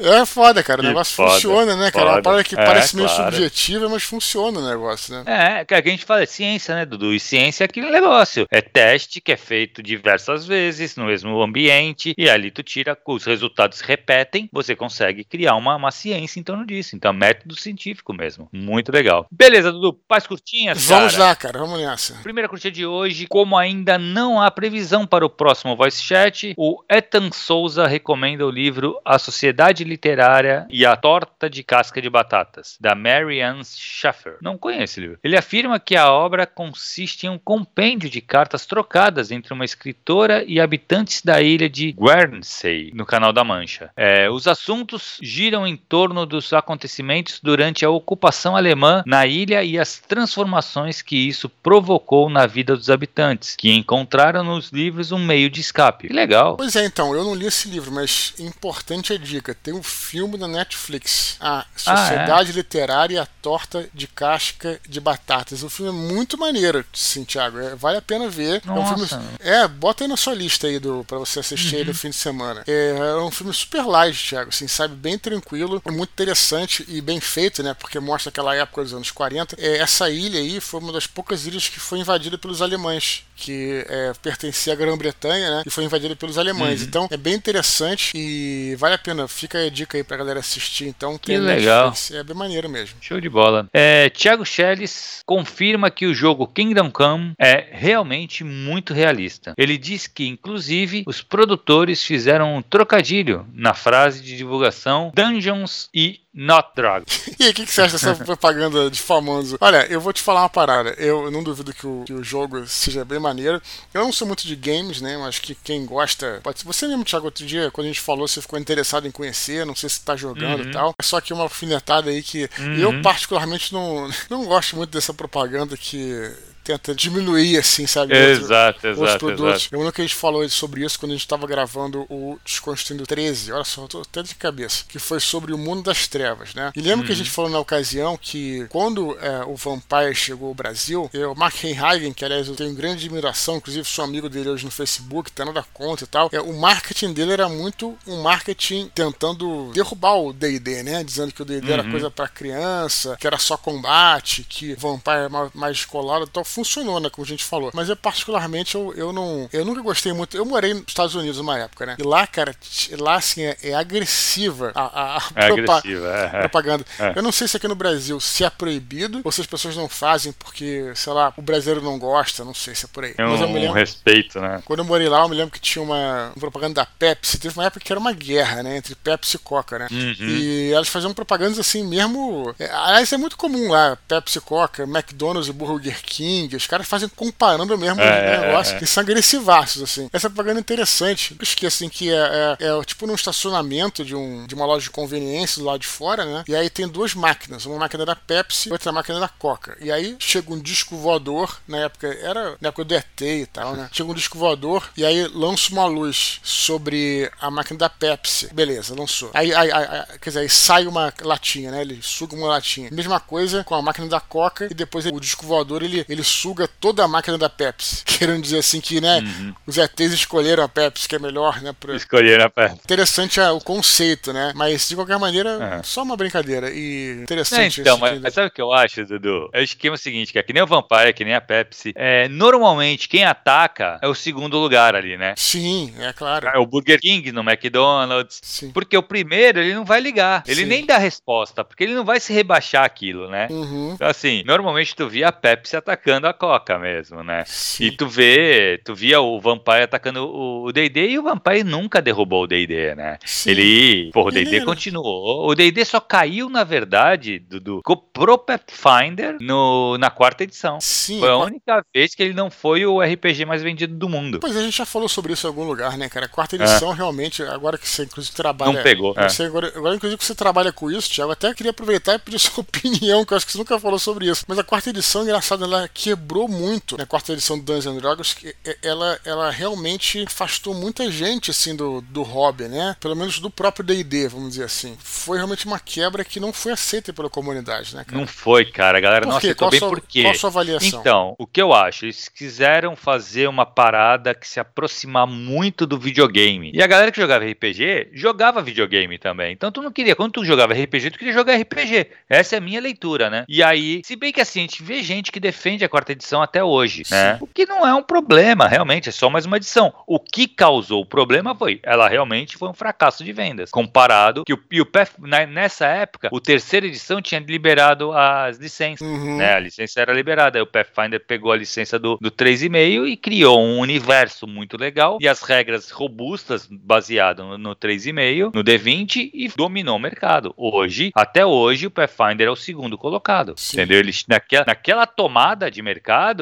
[0.00, 0.80] É foda, cara.
[0.80, 2.06] O negócio foda, funciona, né, cara?
[2.06, 2.16] Foda.
[2.16, 3.32] Uma parada que é, parece meio claro.
[3.32, 5.24] subjetiva, mas funciona o negócio, né?
[5.26, 7.12] É, cara, que a gente fala é ciência, né, Dudu?
[7.12, 8.46] E ciência é aquele negócio.
[8.50, 13.24] É teste que é feito diversas vezes no mesmo ambiente, e ali tu tira, os
[13.24, 16.94] resultados se repetem, você consegue criar uma, uma ciência em torno disso.
[16.96, 18.48] Então, método científico mesmo.
[18.52, 19.26] Muito legal.
[19.30, 19.92] Beleza, Dudu.
[19.92, 21.24] Paz curtinhas, Vamos cara.
[21.24, 21.58] lá, cara.
[21.58, 22.14] Vamos nessa.
[22.22, 23.26] Primeira curtinha de hoje.
[23.26, 28.50] Como ainda não há previsão para o próximo Voice Chat, o Ethan Souza recomenda o
[28.50, 34.36] livro A Sociedade Literária e a Torta de Casca de Batatas, da Mary Ann Schaffer.
[34.40, 35.18] Não conheço esse livro.
[35.22, 40.44] Ele afirma que a obra consiste em um compêndio de cartas trocadas entre uma escritora
[40.46, 43.90] e habitantes da ilha de Guernsey, no Canal da Mancha.
[43.96, 49.78] É, os assuntos giram em torno dos acontecimentos durante a ocupação alemã na ilha e
[49.78, 55.50] as transformações que isso provocou na vida dos habitantes, que encontraram nos livros um meio
[55.50, 56.08] de escape.
[56.08, 56.56] Que legal.
[56.56, 60.36] Pois é, então, eu não li esse livro, mas importante a dica: tem um filme
[60.36, 62.56] da Netflix, A Sociedade ah, é?
[62.56, 65.62] Literária e a Torta de Casca de Batatas.
[65.62, 67.58] O filme é muito maneiro, sim, Thiago.
[67.58, 68.41] É, vale a pena ver.
[68.64, 68.92] Nossa.
[68.92, 69.24] É um filme.
[69.40, 71.80] É, bota aí na sua lista aí do, pra você assistir uhum.
[71.80, 72.62] aí no fim de semana.
[72.66, 74.94] É, é, um filme super light, Thiago, assim, sabe?
[74.94, 77.74] Bem tranquilo, é muito interessante e bem feito, né?
[77.74, 79.56] Porque mostra aquela época dos anos 40.
[79.58, 83.84] É, essa ilha aí foi uma das poucas ilhas que foi invadida pelos alemães, que
[83.88, 85.62] é, pertencia à Grã-Bretanha, né?
[85.66, 86.80] E foi invadida pelos alemães.
[86.80, 86.86] Uhum.
[86.86, 89.26] Então é bem interessante e vale a pena.
[89.26, 90.86] Fica a dica aí pra galera assistir.
[90.86, 91.86] Então, que legal.
[91.86, 92.12] Netflix.
[92.12, 92.96] É bem maneiro mesmo.
[93.00, 93.68] Show de bola.
[93.72, 99.54] É, Thiago Schelles confirma que o jogo Kingdom Come é realmente muito realista.
[99.58, 106.20] Ele diz que, inclusive, os produtores fizeram um trocadilho na frase de divulgação Dungeons e
[106.34, 107.28] Not Drugs.
[107.38, 109.58] e aí, o que, que, você acha dessa propaganda de famoso?
[109.60, 110.90] Olha, eu vou te falar uma parada.
[110.98, 113.60] Eu, não duvido que o, que o, jogo seja bem maneiro.
[113.92, 115.18] Eu não sou muito de games, né?
[115.18, 116.40] Mas que quem gosta.
[116.42, 116.64] Pode.
[116.64, 119.66] Você mesmo, Thiago, outro dia, quando a gente falou, você ficou interessado em conhecer.
[119.66, 120.70] Não sei se tá jogando uhum.
[120.70, 120.94] e tal.
[120.98, 122.76] É só que uma alfinetada aí que uhum.
[122.76, 128.14] eu, particularmente, não, não gosto muito dessa propaganda que tenta diminuir, assim, sabe?
[128.16, 129.18] Exato, outro, exato.
[129.18, 129.62] produtos.
[129.62, 129.74] Exato.
[129.74, 133.06] Eu lembro que a gente falou sobre isso quando a gente estava gravando o Desconstruindo
[133.06, 133.52] 13.
[133.52, 134.84] Olha só, eu tô até de cabeça.
[134.88, 136.72] Que foi sobre o mundo das trevas, né?
[136.76, 137.06] E lembra uhum.
[137.06, 141.32] que a gente falou na ocasião que quando é, o Vampire chegou ao Brasil, eu,
[141.32, 144.70] o Mark Henhagen, que aliás eu tenho grande admiração, inclusive sou amigo dele hoje no
[144.70, 146.28] Facebook, tá nada conta e tal.
[146.32, 151.04] É, o marketing dele era muito um marketing tentando derrubar o D&D, né?
[151.04, 151.72] Dizendo que o D&D uhum.
[151.72, 156.26] era coisa para criança, que era só combate, que o Vampire era mais, escolado.
[156.28, 157.10] Então funcionou, né?
[157.10, 157.70] Como a gente falou.
[157.74, 159.48] Mas eu, particularmente, eu, eu não.
[159.52, 160.36] Eu nunca gostei muito.
[160.36, 161.96] Eu morei nos Estados Unidos uma época, né?
[161.98, 162.54] E lá, cara,
[162.98, 166.84] lá assim, é, é agressiva a, a, a é propa agressiva, é, propaganda.
[166.98, 167.12] É.
[167.16, 169.88] Eu não sei se aqui no Brasil se é proibido ou se as pessoas não
[169.88, 173.14] fazem porque, sei lá, o brasileiro não gosta, não sei se é por aí.
[173.16, 174.62] É um, um lembro, respeito, né?
[174.64, 177.38] Quando eu morei lá, eu me lembro que tinha uma, uma, propaganda da Pepsi.
[177.38, 178.76] Teve uma época que era uma guerra, né?
[178.76, 179.88] Entre Pepsi e Coca, né?
[179.90, 180.28] Uhum.
[180.28, 182.54] E elas faziam propagandas assim mesmo.
[182.58, 186.41] É, aliás, é muito comum lá, Pepsi, Coca, McDonald's e Burger King.
[186.46, 190.08] Os caras fazem comparando mesmo é, os negócios, é, que são agressivaços, assim.
[190.12, 191.36] Essa propaganda é interessante.
[191.38, 194.84] Eu esqueci, assim, que é, é, é, tipo num estacionamento de, um, de uma loja
[194.84, 196.44] de conveniência do lado de fora, né?
[196.46, 199.76] E aí tem duas máquinas, uma máquina da Pepsi e outra máquina da Coca.
[199.80, 203.74] E aí chega um disco voador, na época, era na época do ET e tal,
[203.74, 203.88] né?
[203.92, 208.52] Chega um disco voador e aí lança uma luz sobre a máquina da Pepsi.
[208.52, 209.30] Beleza, lançou.
[209.34, 211.80] Aí, aí, aí quer dizer, aí sai uma latinha, né?
[211.80, 212.88] Ele suga uma latinha.
[212.92, 216.66] Mesma coisa com a máquina da Coca e depois o disco voador ele, ele suga
[216.66, 218.04] toda a máquina da Pepsi.
[218.06, 219.54] Querendo dizer assim que, né, uhum.
[219.66, 221.74] os ETs escolheram a Pepsi, que é melhor, né?
[221.78, 221.94] Pra...
[221.94, 222.80] Escolheram a Pepsi.
[222.84, 224.52] Interessante é, o conceito, né?
[224.54, 225.82] Mas de qualquer maneira, uhum.
[225.82, 226.70] só uma brincadeira.
[226.70, 229.50] E interessante é, então, mas, mas, sabe o que eu acho, Dudu?
[229.52, 231.92] É o esquema seguinte, que é que nem o Vampire, que nem a Pepsi.
[231.96, 235.34] É, normalmente, quem ataca é o segundo lugar ali, né?
[235.36, 236.48] Sim, é claro.
[236.48, 238.40] É o Burger King no McDonald's.
[238.42, 238.70] Sim.
[238.70, 240.42] Porque o primeiro, ele não vai ligar.
[240.46, 240.66] Ele Sim.
[240.66, 243.48] nem dá resposta, porque ele não vai se rebaixar aquilo, né?
[243.50, 243.92] Uhum.
[243.94, 247.44] Então, assim, normalmente tu via a Pepsi atacando a Coca mesmo, né?
[247.46, 247.84] Sim.
[247.84, 252.44] E tu vê, tu via o Vampire atacando o D&D e o Vampire nunca derrubou
[252.44, 253.18] o D&D, né?
[253.24, 253.50] Sim.
[253.50, 255.48] Ele, pô, o D&D continuou.
[255.48, 260.78] O D&D só caiu, na verdade, do, do pro Pathfinder no, na quarta edição.
[260.80, 261.20] Sim.
[261.20, 264.40] Foi a única vez que ele não foi o RPG mais vendido do mundo.
[264.40, 266.26] Pois a gente já falou sobre isso em algum lugar, né, cara?
[266.26, 266.96] A quarta edição, é.
[266.96, 268.72] realmente, agora que você inclusive trabalha...
[268.72, 269.14] Não pegou.
[269.14, 269.46] Você, é.
[269.46, 272.62] agora, agora, inclusive, que você trabalha com isso, Thiago, até queria aproveitar e pedir sua
[272.62, 274.44] opinião, que eu acho que você nunca falou sobre isso.
[274.46, 277.04] Mas a quarta edição, engraçado, ela quebrou muito, né?
[277.04, 278.36] A quarta edição do Dungeons and Dragons,
[278.82, 282.96] ela, ela realmente afastou muita gente, assim, do, do hobby, né?
[283.00, 284.96] Pelo menos do próprio D&D, vamos dizer assim.
[285.00, 288.18] Foi realmente uma quebra que não foi aceita pela comunidade, né, cara?
[288.18, 288.98] Não foi, cara.
[288.98, 290.22] A galera não aceitou bem sua, por quê?
[290.22, 291.00] Qual a sua avaliação?
[291.00, 292.04] Então, o que eu acho?
[292.04, 296.72] Eles quiseram fazer uma parada que se aproximar muito do videogame.
[296.74, 299.52] E a galera que jogava RPG, jogava videogame também.
[299.52, 302.08] Então tu não queria, quando tu jogava RPG, tu queria jogar RPG.
[302.28, 303.44] Essa é a minha leitura, né?
[303.48, 306.12] E aí, se bem que assim, a gente vê gente que defende a quarta quarta
[306.12, 307.38] edição até hoje, né?
[307.40, 309.92] O que não é um problema, realmente, é só mais uma edição.
[310.06, 314.52] O que causou o problema foi, ela realmente foi um fracasso de vendas, comparado que
[314.52, 315.14] o, e o PF,
[315.48, 319.36] nessa época, o terceira edição tinha liberado as licenças, uhum.
[319.36, 319.54] né?
[319.54, 323.60] A licença era liberada, aí o Pathfinder pegou a licença do, do 3,5 e criou
[323.60, 329.48] um universo muito legal e as regras robustas baseado no, no 3,5, no D20 e
[329.56, 330.52] dominou o mercado.
[330.56, 333.76] Hoje, até hoje, o Pathfinder é o segundo colocado, Sim.
[333.76, 334.00] entendeu?
[334.00, 335.91] Ele, naquela, naquela tomada de mercado,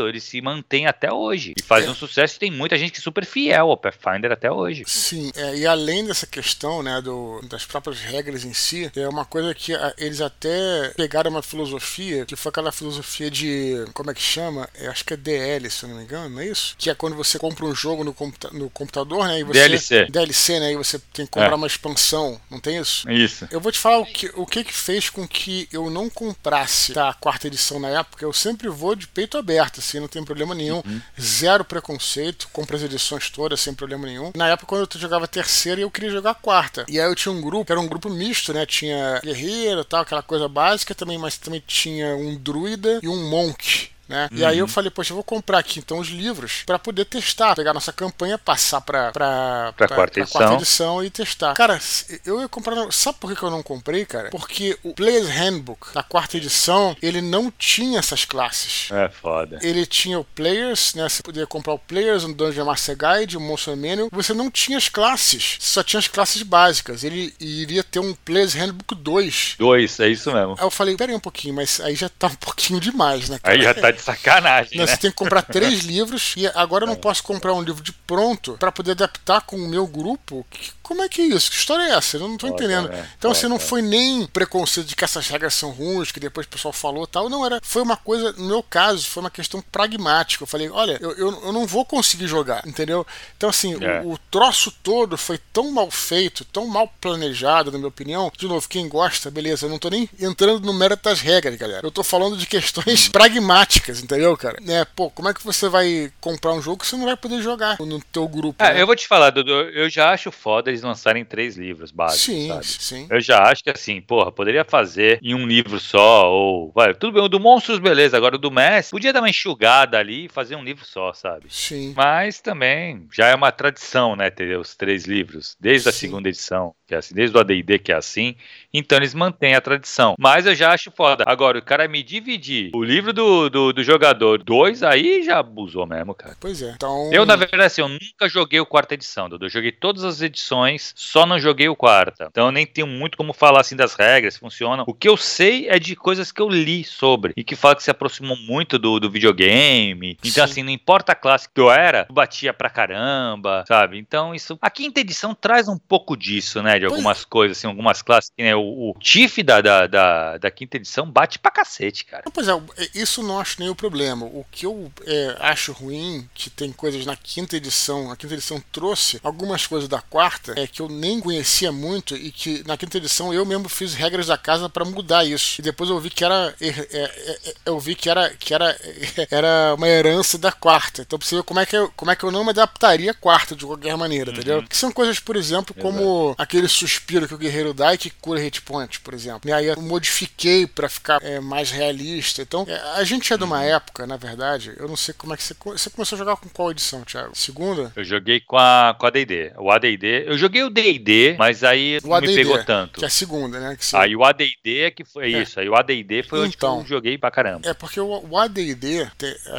[0.09, 1.91] ele se mantém até hoje e faz é.
[1.91, 4.85] um sucesso e tem muita gente que é super fiel ao Pathfinder até hoje.
[4.87, 9.25] Sim, é, e além dessa questão, né, do, das próprias regras em si, é uma
[9.25, 14.15] coisa que a, eles até pegaram uma filosofia, que foi aquela filosofia de, como é
[14.15, 14.69] que chama?
[14.79, 16.75] Eu acho que é DL, se eu não me engano, não é isso?
[16.79, 19.53] Que é quando você compra um jogo no, computa no computador, né, e você...
[19.53, 20.07] DLC.
[20.07, 21.55] DLC, né, e você tem que comprar é.
[21.55, 23.11] uma expansão, não tem isso?
[23.11, 23.49] Isso.
[23.51, 26.99] Eu vou te falar o que, o que que fez com que eu não comprasse
[26.99, 30.55] a quarta edição na época, eu sempre vou de peito aberto, assim, não tem problema
[30.55, 31.01] nenhum, uhum.
[31.21, 34.33] zero preconceito, compro as edições todas sem problema nenhum.
[34.35, 36.85] Na época, quando eu jogava terceira, eu queria jogar quarta.
[36.89, 38.67] E aí eu tinha um grupo, era um grupo misto, né?
[38.67, 43.90] Tinha guerreiro tal, aquela coisa básica também, mas também tinha um druida e um monk
[44.11, 44.29] né?
[44.31, 44.39] Uhum.
[44.39, 44.69] E aí eu uhum.
[44.69, 48.37] falei, poxa, eu vou comprar aqui então os livros para poder testar, pegar nossa campanha,
[48.37, 51.55] passar para para quarta, pra quarta edição e testar.
[51.55, 51.79] Cara,
[52.27, 54.31] eu ia comprar, sabe por que eu não comprei, cara?
[54.31, 58.89] Porque o Player's Handbook da quarta edição, ele não tinha essas classes.
[58.91, 59.59] É foda.
[59.63, 61.09] Ele tinha o Players, né?
[61.09, 64.09] Você podia comprar o Players, um Dungeon Master Guide, um Monster Manual.
[64.11, 67.05] Você não tinha as classes, só tinha as classes básicas.
[67.05, 69.57] Ele iria ter um Player's Handbook 2.
[69.59, 70.57] 2, é isso mesmo.
[70.59, 73.39] Aí eu falei, pera aí um pouquinho, mas aí já tá um pouquinho demais, né?
[73.39, 73.55] Cara?
[73.55, 74.79] Aí já tá sacanagem.
[74.79, 74.91] Não, né?
[74.91, 77.93] Você tem que comprar três livros e agora eu não posso comprar um livro de
[77.93, 80.47] pronto para poder adaptar com o meu grupo.
[80.91, 81.53] Como é que é isso?
[81.53, 82.17] Que história é essa?
[82.17, 82.93] Eu não tô entendendo.
[82.93, 86.49] É, então, assim, não foi nem preconceito de que essas regras são ruins, que depois
[86.49, 87.29] o pessoal falou tal.
[87.29, 87.61] Não, era.
[87.63, 90.43] Foi uma coisa, no meu caso, foi uma questão pragmática.
[90.43, 93.07] Eu falei, olha, eu, eu, eu não vou conseguir jogar, entendeu?
[93.37, 94.01] Então, assim, é.
[94.01, 98.33] o, o, troço todo foi tão mal feito, tão mal planejado, na minha opinião.
[98.37, 99.67] De novo, quem gosta, beleza.
[99.67, 101.87] Eu não tô nem entrando no mérito das regras, galera.
[101.87, 103.13] Eu tô falando de questões hum.
[103.13, 104.59] pragmáticas, entendeu, cara?
[104.67, 107.41] É, pô, como é que você vai comprar um jogo que você não vai poder
[107.41, 108.61] jogar no teu grupo?
[108.61, 108.83] É, né?
[108.83, 112.25] eu vou te falar, Dudu, eu já acho foda eles lançarem três livros básicos.
[112.25, 112.65] Sim, sabe?
[112.65, 113.07] sim.
[113.11, 116.73] Eu já acho que assim, porra, poderia fazer em um livro só, ou.
[116.73, 118.17] Vai, tudo bem, o do Monstros, beleza.
[118.17, 121.47] Agora o do Messi, podia dar uma enxugada ali e fazer um livro só, sabe?
[121.49, 121.93] Sim.
[121.97, 124.31] Mas também já é uma tradição, né?
[124.31, 125.89] Ter os três livros, desde sim.
[125.89, 128.35] a segunda edição, que é assim, desde o ADD que é assim.
[128.73, 130.15] Então eles mantêm a tradição.
[130.19, 131.25] Mas eu já acho foda.
[131.27, 135.87] Agora, o cara me dividir o livro do, do, do jogador dois, aí já abusou
[135.87, 136.37] mesmo, cara.
[136.41, 136.71] Pois é.
[136.71, 137.11] Então...
[137.13, 139.47] Eu, na verdade, assim, eu nunca joguei o quarta edição, Dudu.
[139.47, 142.29] Eu joguei todas as edições, só não joguei o quarta.
[142.31, 144.85] Então eu nem tenho muito como falar assim das regras, funcionam.
[144.87, 147.83] O que eu sei é de coisas que eu li sobre e que fala que
[147.83, 150.17] se aproximou muito do, do videogame.
[150.25, 150.53] Então, Sim.
[150.53, 153.99] assim, não importa a classe que eu era, eu batia pra caramba, sabe?
[153.99, 154.59] Então, isso.
[154.61, 156.79] A quinta edição traz um pouco disso, né?
[156.79, 157.25] De algumas pois...
[157.25, 161.11] coisas, assim, algumas classes que, né, o, o Tiff da, da, da, da, quinta edição
[161.11, 162.25] bate pra cacete, cara.
[162.33, 162.53] Pois é,
[162.95, 164.27] isso não acho nem o problema.
[164.27, 168.63] O que eu é, acho ruim, que tem coisas na quinta edição, a quinta edição
[168.73, 172.99] trouxe algumas coisas da quarta, é que eu nem conhecia muito e que na quinta
[172.99, 175.61] edição eu mesmo fiz regras da casa para mudar isso.
[175.61, 176.55] E depois eu vi que era.
[176.61, 178.77] É, é, é, eu vi que era, que era,
[179.31, 181.03] era uma herança da quarta.
[181.03, 183.15] Então você ver como é que eu, como é que eu não me adaptaria à
[183.15, 184.37] quarta de qualquer maneira, uhum.
[184.37, 184.63] entendeu?
[184.63, 188.41] Que são coisas, por exemplo, como aquele suspiro que o guerreiro dá e que cura
[188.51, 189.49] hit point por exemplo.
[189.49, 192.43] E aí eu modifiquei para ficar é, mais realista.
[192.43, 193.63] Então, é, a gente é de uma uhum.
[193.63, 195.55] época, na verdade, eu não sei como é que você.
[195.65, 197.37] Você começou a jogar com qual edição, Thiago?
[197.37, 197.93] Segunda?
[197.95, 199.53] Eu joguei com a com a DD.
[199.57, 200.25] O ADD.
[200.27, 202.99] Eu joguei o DD, mas aí o não ADD, me pegou tanto.
[202.99, 203.77] Que é a segunda, né?
[203.77, 205.43] Que Aí o ADD é que foi é.
[205.43, 205.61] isso.
[205.61, 207.69] Aí o ADD foi então, onde eu joguei pra caramba.
[207.69, 209.11] É, porque o, o ADD,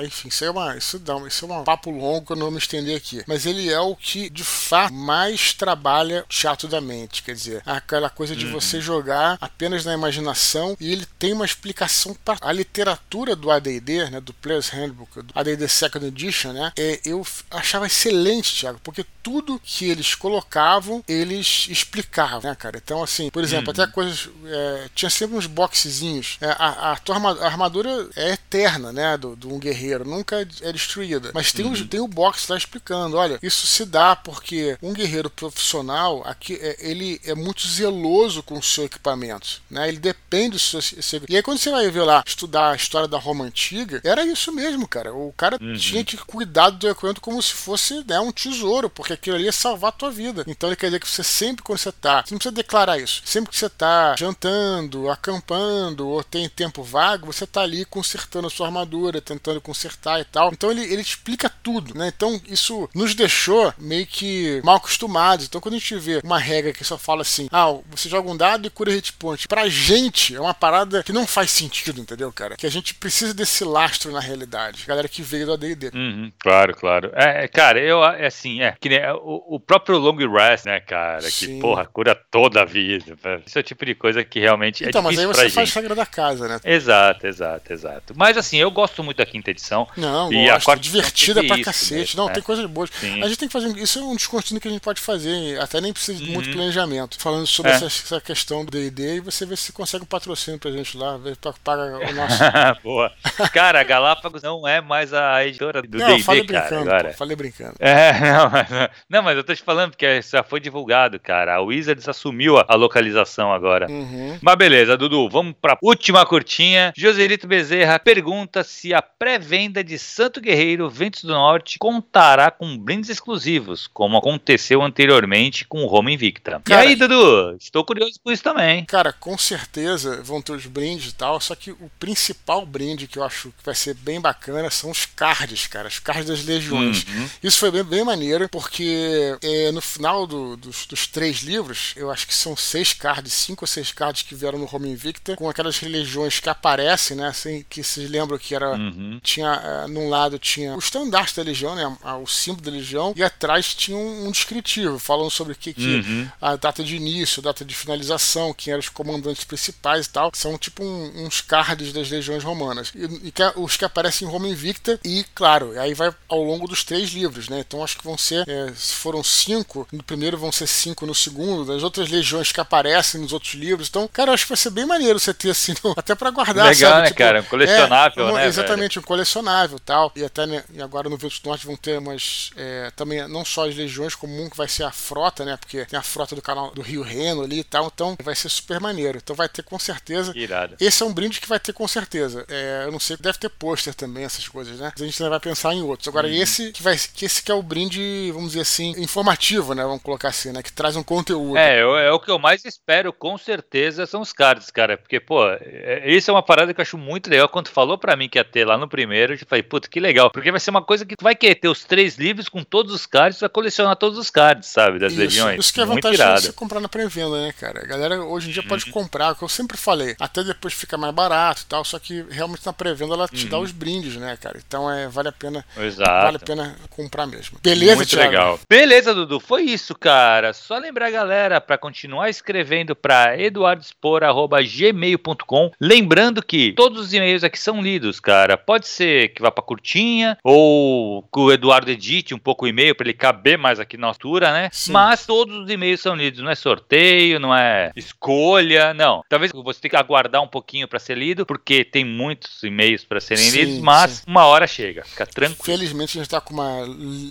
[0.04, 0.78] enfim, isso é uma.
[0.78, 3.24] Isso dá isso é um papo longo que eu não vou me estender aqui.
[3.28, 7.24] Mas ele é o que, de fato, mais trabalha teatro da mente.
[7.24, 8.54] Quer dizer, aquela coisa de uhum.
[8.54, 14.10] você jogar apenas na imaginação e ele tem uma explicação para a literatura do AD&D,
[14.10, 19.06] né, do Player's Handbook, do AD&D Second Edition, né, é, eu achava excelente, Thiago, porque
[19.22, 22.78] tudo que eles colocavam, eles explicavam, né, cara?
[22.84, 23.84] Então, assim, por exemplo, uhum.
[23.84, 24.30] até coisas.
[24.46, 26.38] É, tinha sempre uns boxezinhos.
[26.42, 27.16] É, a, a tua
[27.46, 29.18] armadura é eterna, né?
[29.18, 31.32] Do, do um guerreiro, nunca é destruída.
[31.34, 31.88] Mas tem, uhum.
[31.88, 36.78] tem o box lá explicando: olha, isso se dá porque um guerreiro profissional, aqui, é,
[36.80, 39.88] ele é muito zeloso com o seu equipamento, né?
[39.88, 40.82] Ele depende do seu.
[40.82, 41.22] seu...
[41.28, 44.52] E aí, quando você vai ver lá, estudar a história da Roma Antiga, era isso
[44.52, 45.14] mesmo, cara.
[45.14, 45.76] O cara uhum.
[45.76, 49.52] tinha que cuidar do equipamento como se fosse né, um tesouro, porque aquilo ali ia
[49.52, 50.44] salvar a tua vida.
[50.48, 53.22] Então ele quer dizer que você sempre quando você tá, você não precisa declarar isso.
[53.26, 58.50] Sempre que você tá jantando, acampando ou tem tempo vago, você tá ali consertando a
[58.50, 60.52] sua armadura, tentando consertar e tal.
[60.52, 62.12] Então ele, ele explica tudo, né?
[62.16, 65.46] Então isso nos deixou meio que mal acostumados.
[65.46, 68.38] Então quando a gente vê uma regra que só fala assim, ah, você joga um
[68.38, 72.32] dado e cura hit point, pra gente é uma parada que não faz sentido, entendeu,
[72.32, 72.56] cara?
[72.56, 74.86] Que a gente precisa desse lastro na realidade.
[74.86, 75.92] Galera que veio do AD&D.
[75.94, 77.12] Uhum, claro, claro.
[77.16, 80.66] É, é, cara, eu, é assim, é, que nem é, o, o, próprio long rest,
[80.66, 81.56] né, cara, Sim.
[81.56, 83.18] que, porra, cura toda a vida.
[83.46, 85.56] Esse é o tipo de coisa que realmente então, é difícil Então, mas aí você
[85.56, 86.60] faz regra da casa, né?
[86.64, 88.14] Exato, exato, exato.
[88.16, 89.88] Mas assim, eu gosto muito da quinta edição.
[89.96, 91.94] Não, e gosto, a quarta divertida pra cacete.
[91.94, 92.34] Mesmo, não, né?
[92.34, 92.90] tem coisas boas.
[92.90, 93.24] Sim.
[93.24, 95.80] A gente tem que fazer, isso é um descontínuo que a gente pode fazer, até
[95.80, 96.34] nem precisa de uhum.
[96.34, 97.20] muito planejamento.
[97.20, 97.76] Falando sobre é.
[97.76, 101.18] essa, essa, questão do D&D, e você vê se consegue um patrocínio pra gente lá,
[101.18, 102.82] ver paga o nosso...
[102.84, 103.12] Boa.
[103.54, 106.62] Cara, a Galápagos não é mais a editora do D&D, falei cara.
[106.62, 107.10] Brincando, agora.
[107.10, 107.76] Pô, falei brincando.
[107.80, 111.56] É, não, não, mas eu tô te falando porque já foi divulgado, cara.
[111.56, 113.90] A Wizards assumiu a, a localização agora.
[113.90, 114.38] Uhum.
[114.42, 116.94] Mas beleza, Dudu, vamos pra última curtinha.
[116.96, 123.10] Joselito Bezerra pergunta se a pré-venda de Santo Guerreiro Ventos do Norte contará com brindes
[123.10, 126.62] exclusivos, como aconteceu anteriormente com o Roma Invicta.
[126.66, 127.56] Cara, e aí, Dudu?
[127.60, 128.86] Estou curioso por isso também.
[128.86, 133.20] Cara, com certeza vão ter os brindes e tal, só que o principal brinde que
[133.20, 137.06] eu acho que vai ser bem bacana são os cards, cara, os cards das legiões.
[137.08, 137.30] Uhum.
[137.44, 142.12] Isso foi bem, bem maneiro, porque é, no final do, dos, dos, três livros, eu
[142.12, 145.50] acho que são seis cards, cinco ou seis cards que vieram no Roma Invicta, com
[145.50, 147.28] aquelas legiões que aparecem, né?
[147.28, 148.72] Assim, que vocês lembram que era.
[148.72, 149.20] Uhum.
[149.24, 149.52] Tinha.
[149.52, 151.98] Uh, num lado tinha o estandarte da legião, né?
[152.22, 155.96] O símbolo da legião, e atrás tinha um, um descritivo, falando sobre o que, que
[155.96, 156.30] uhum.
[156.42, 158.21] a data de início, a data de finalização,
[158.54, 160.32] quem eram os comandantes principais e tal.
[160.34, 162.92] São tipo um, uns cards das legiões romanas.
[162.96, 166.68] E, e que, os que aparecem em Roma Invicta, e claro, aí vai ao longo
[166.68, 167.60] dos três livros, né?
[167.60, 171.16] Então acho que vão ser, é, se foram cinco, no primeiro vão ser cinco no
[171.16, 173.88] segundo, das outras legiões que aparecem nos outros livros.
[173.90, 176.92] Então, cara, acho que vai ser bem maneiro você ter assim, até para guardar, Legal,
[176.92, 177.02] sabe?
[177.02, 177.42] né, tipo, cara?
[177.42, 178.48] Um colecionável, é, né?
[178.48, 179.04] Exatamente, velho?
[179.04, 180.12] um colecionável tal.
[180.16, 182.52] E até né, e agora no Ventos do Norte vão ter umas.
[182.56, 185.58] É, também não só as legiões, como um que vai ser a frota, né?
[185.58, 187.92] Porque tem a frota do canal do Rio Reno ali e tal.
[187.94, 189.20] Então vai ser super maneiro.
[189.22, 190.32] Então vai ter com certeza.
[190.36, 190.76] Irado.
[190.80, 192.46] Esse é um brinde que vai ter com certeza.
[192.50, 194.92] É, eu não sei, deve ter pôster também, essas coisas, né?
[194.96, 196.08] A gente ainda vai pensar em outros.
[196.08, 196.34] Agora, uhum.
[196.34, 199.84] esse que vai que esse que é o brinde, vamos dizer assim, informativo, né?
[199.84, 200.62] Vamos colocar assim, né?
[200.62, 201.58] Que traz um conteúdo.
[201.58, 204.98] É, é o que eu mais espero, com certeza, são os cards, cara.
[204.98, 207.48] Porque, pô, é, isso é uma parada que eu acho muito legal.
[207.50, 210.32] Quando falou para mim que ia ter lá no primeiro, eu falei, puta, que legal.
[210.32, 212.94] Porque vai ser uma coisa que tu vai querer ter os três livros com todos
[212.94, 215.00] os cards, vai colecionar todos os cards, sabe?
[215.00, 215.60] Das isso, legiões.
[215.60, 217.84] Isso que é a vantagem de você comprar na pré-venda, né, cara?
[217.84, 218.92] A galera hoje em dia pode uhum.
[218.92, 220.16] comprar, o que eu sempre falei.
[220.20, 223.50] Até depois fica mais barato e tal, só que realmente na pré-venda ela te uhum.
[223.50, 224.60] dá os brindes, né, cara?
[224.66, 225.64] Então é, vale a pena.
[225.78, 226.26] Exato.
[226.26, 227.60] Vale a pena comprar mesmo.
[227.62, 228.32] Beleza, Muito Thiago?
[228.32, 228.60] legal.
[228.70, 229.40] Beleza, Dudu.
[229.40, 230.54] Foi isso, cara.
[230.54, 237.60] Só lembrar a galera para continuar escrevendo para eduardospor@gmail.com, lembrando que todos os e-mails aqui
[237.60, 238.58] são lidos, cara.
[238.58, 242.96] Pode ser que vá para curtinha ou que o Eduardo edite um pouco o e-mail
[242.96, 244.70] para ele caber mais aqui na altura, né?
[244.72, 244.92] Sim.
[244.92, 249.24] Mas todos os e-mails são lidos, não é sorteio, não é escolha, não.
[249.28, 253.20] Talvez você tenha que aguardar um pouquinho para ser lido, porque tem muitos e-mails para
[253.20, 254.24] serem sim, lidos, mas sim.
[254.28, 255.64] uma hora chega, fica tranquilo.
[255.64, 256.86] Felizmente a gente está com uma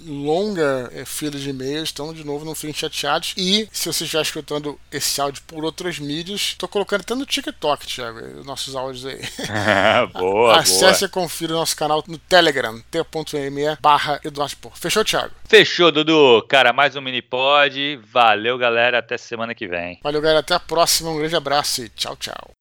[0.06, 3.34] longa é, fila de e-mails, então de novo não fiquem chateados.
[3.36, 7.86] E se você estiver escutando esse áudio por outras mídias, estou colocando até no TikTok,
[7.86, 9.20] Thiago, nossos áudios aí.
[10.12, 11.08] boa, Acesse boa.
[11.08, 15.32] e confira o nosso canal no Telegram, t.me barra Eduardo Fechou, Thiago?
[15.48, 16.44] Fechou, Dudu.
[16.48, 18.00] Cara, mais um mini pod.
[18.12, 18.98] Valeu, galera.
[18.98, 19.98] Até semana que vem.
[20.02, 20.40] Valeu, galera.
[20.50, 21.10] Até a próxima.
[21.10, 22.59] Um grande abraço e tchau, tchau.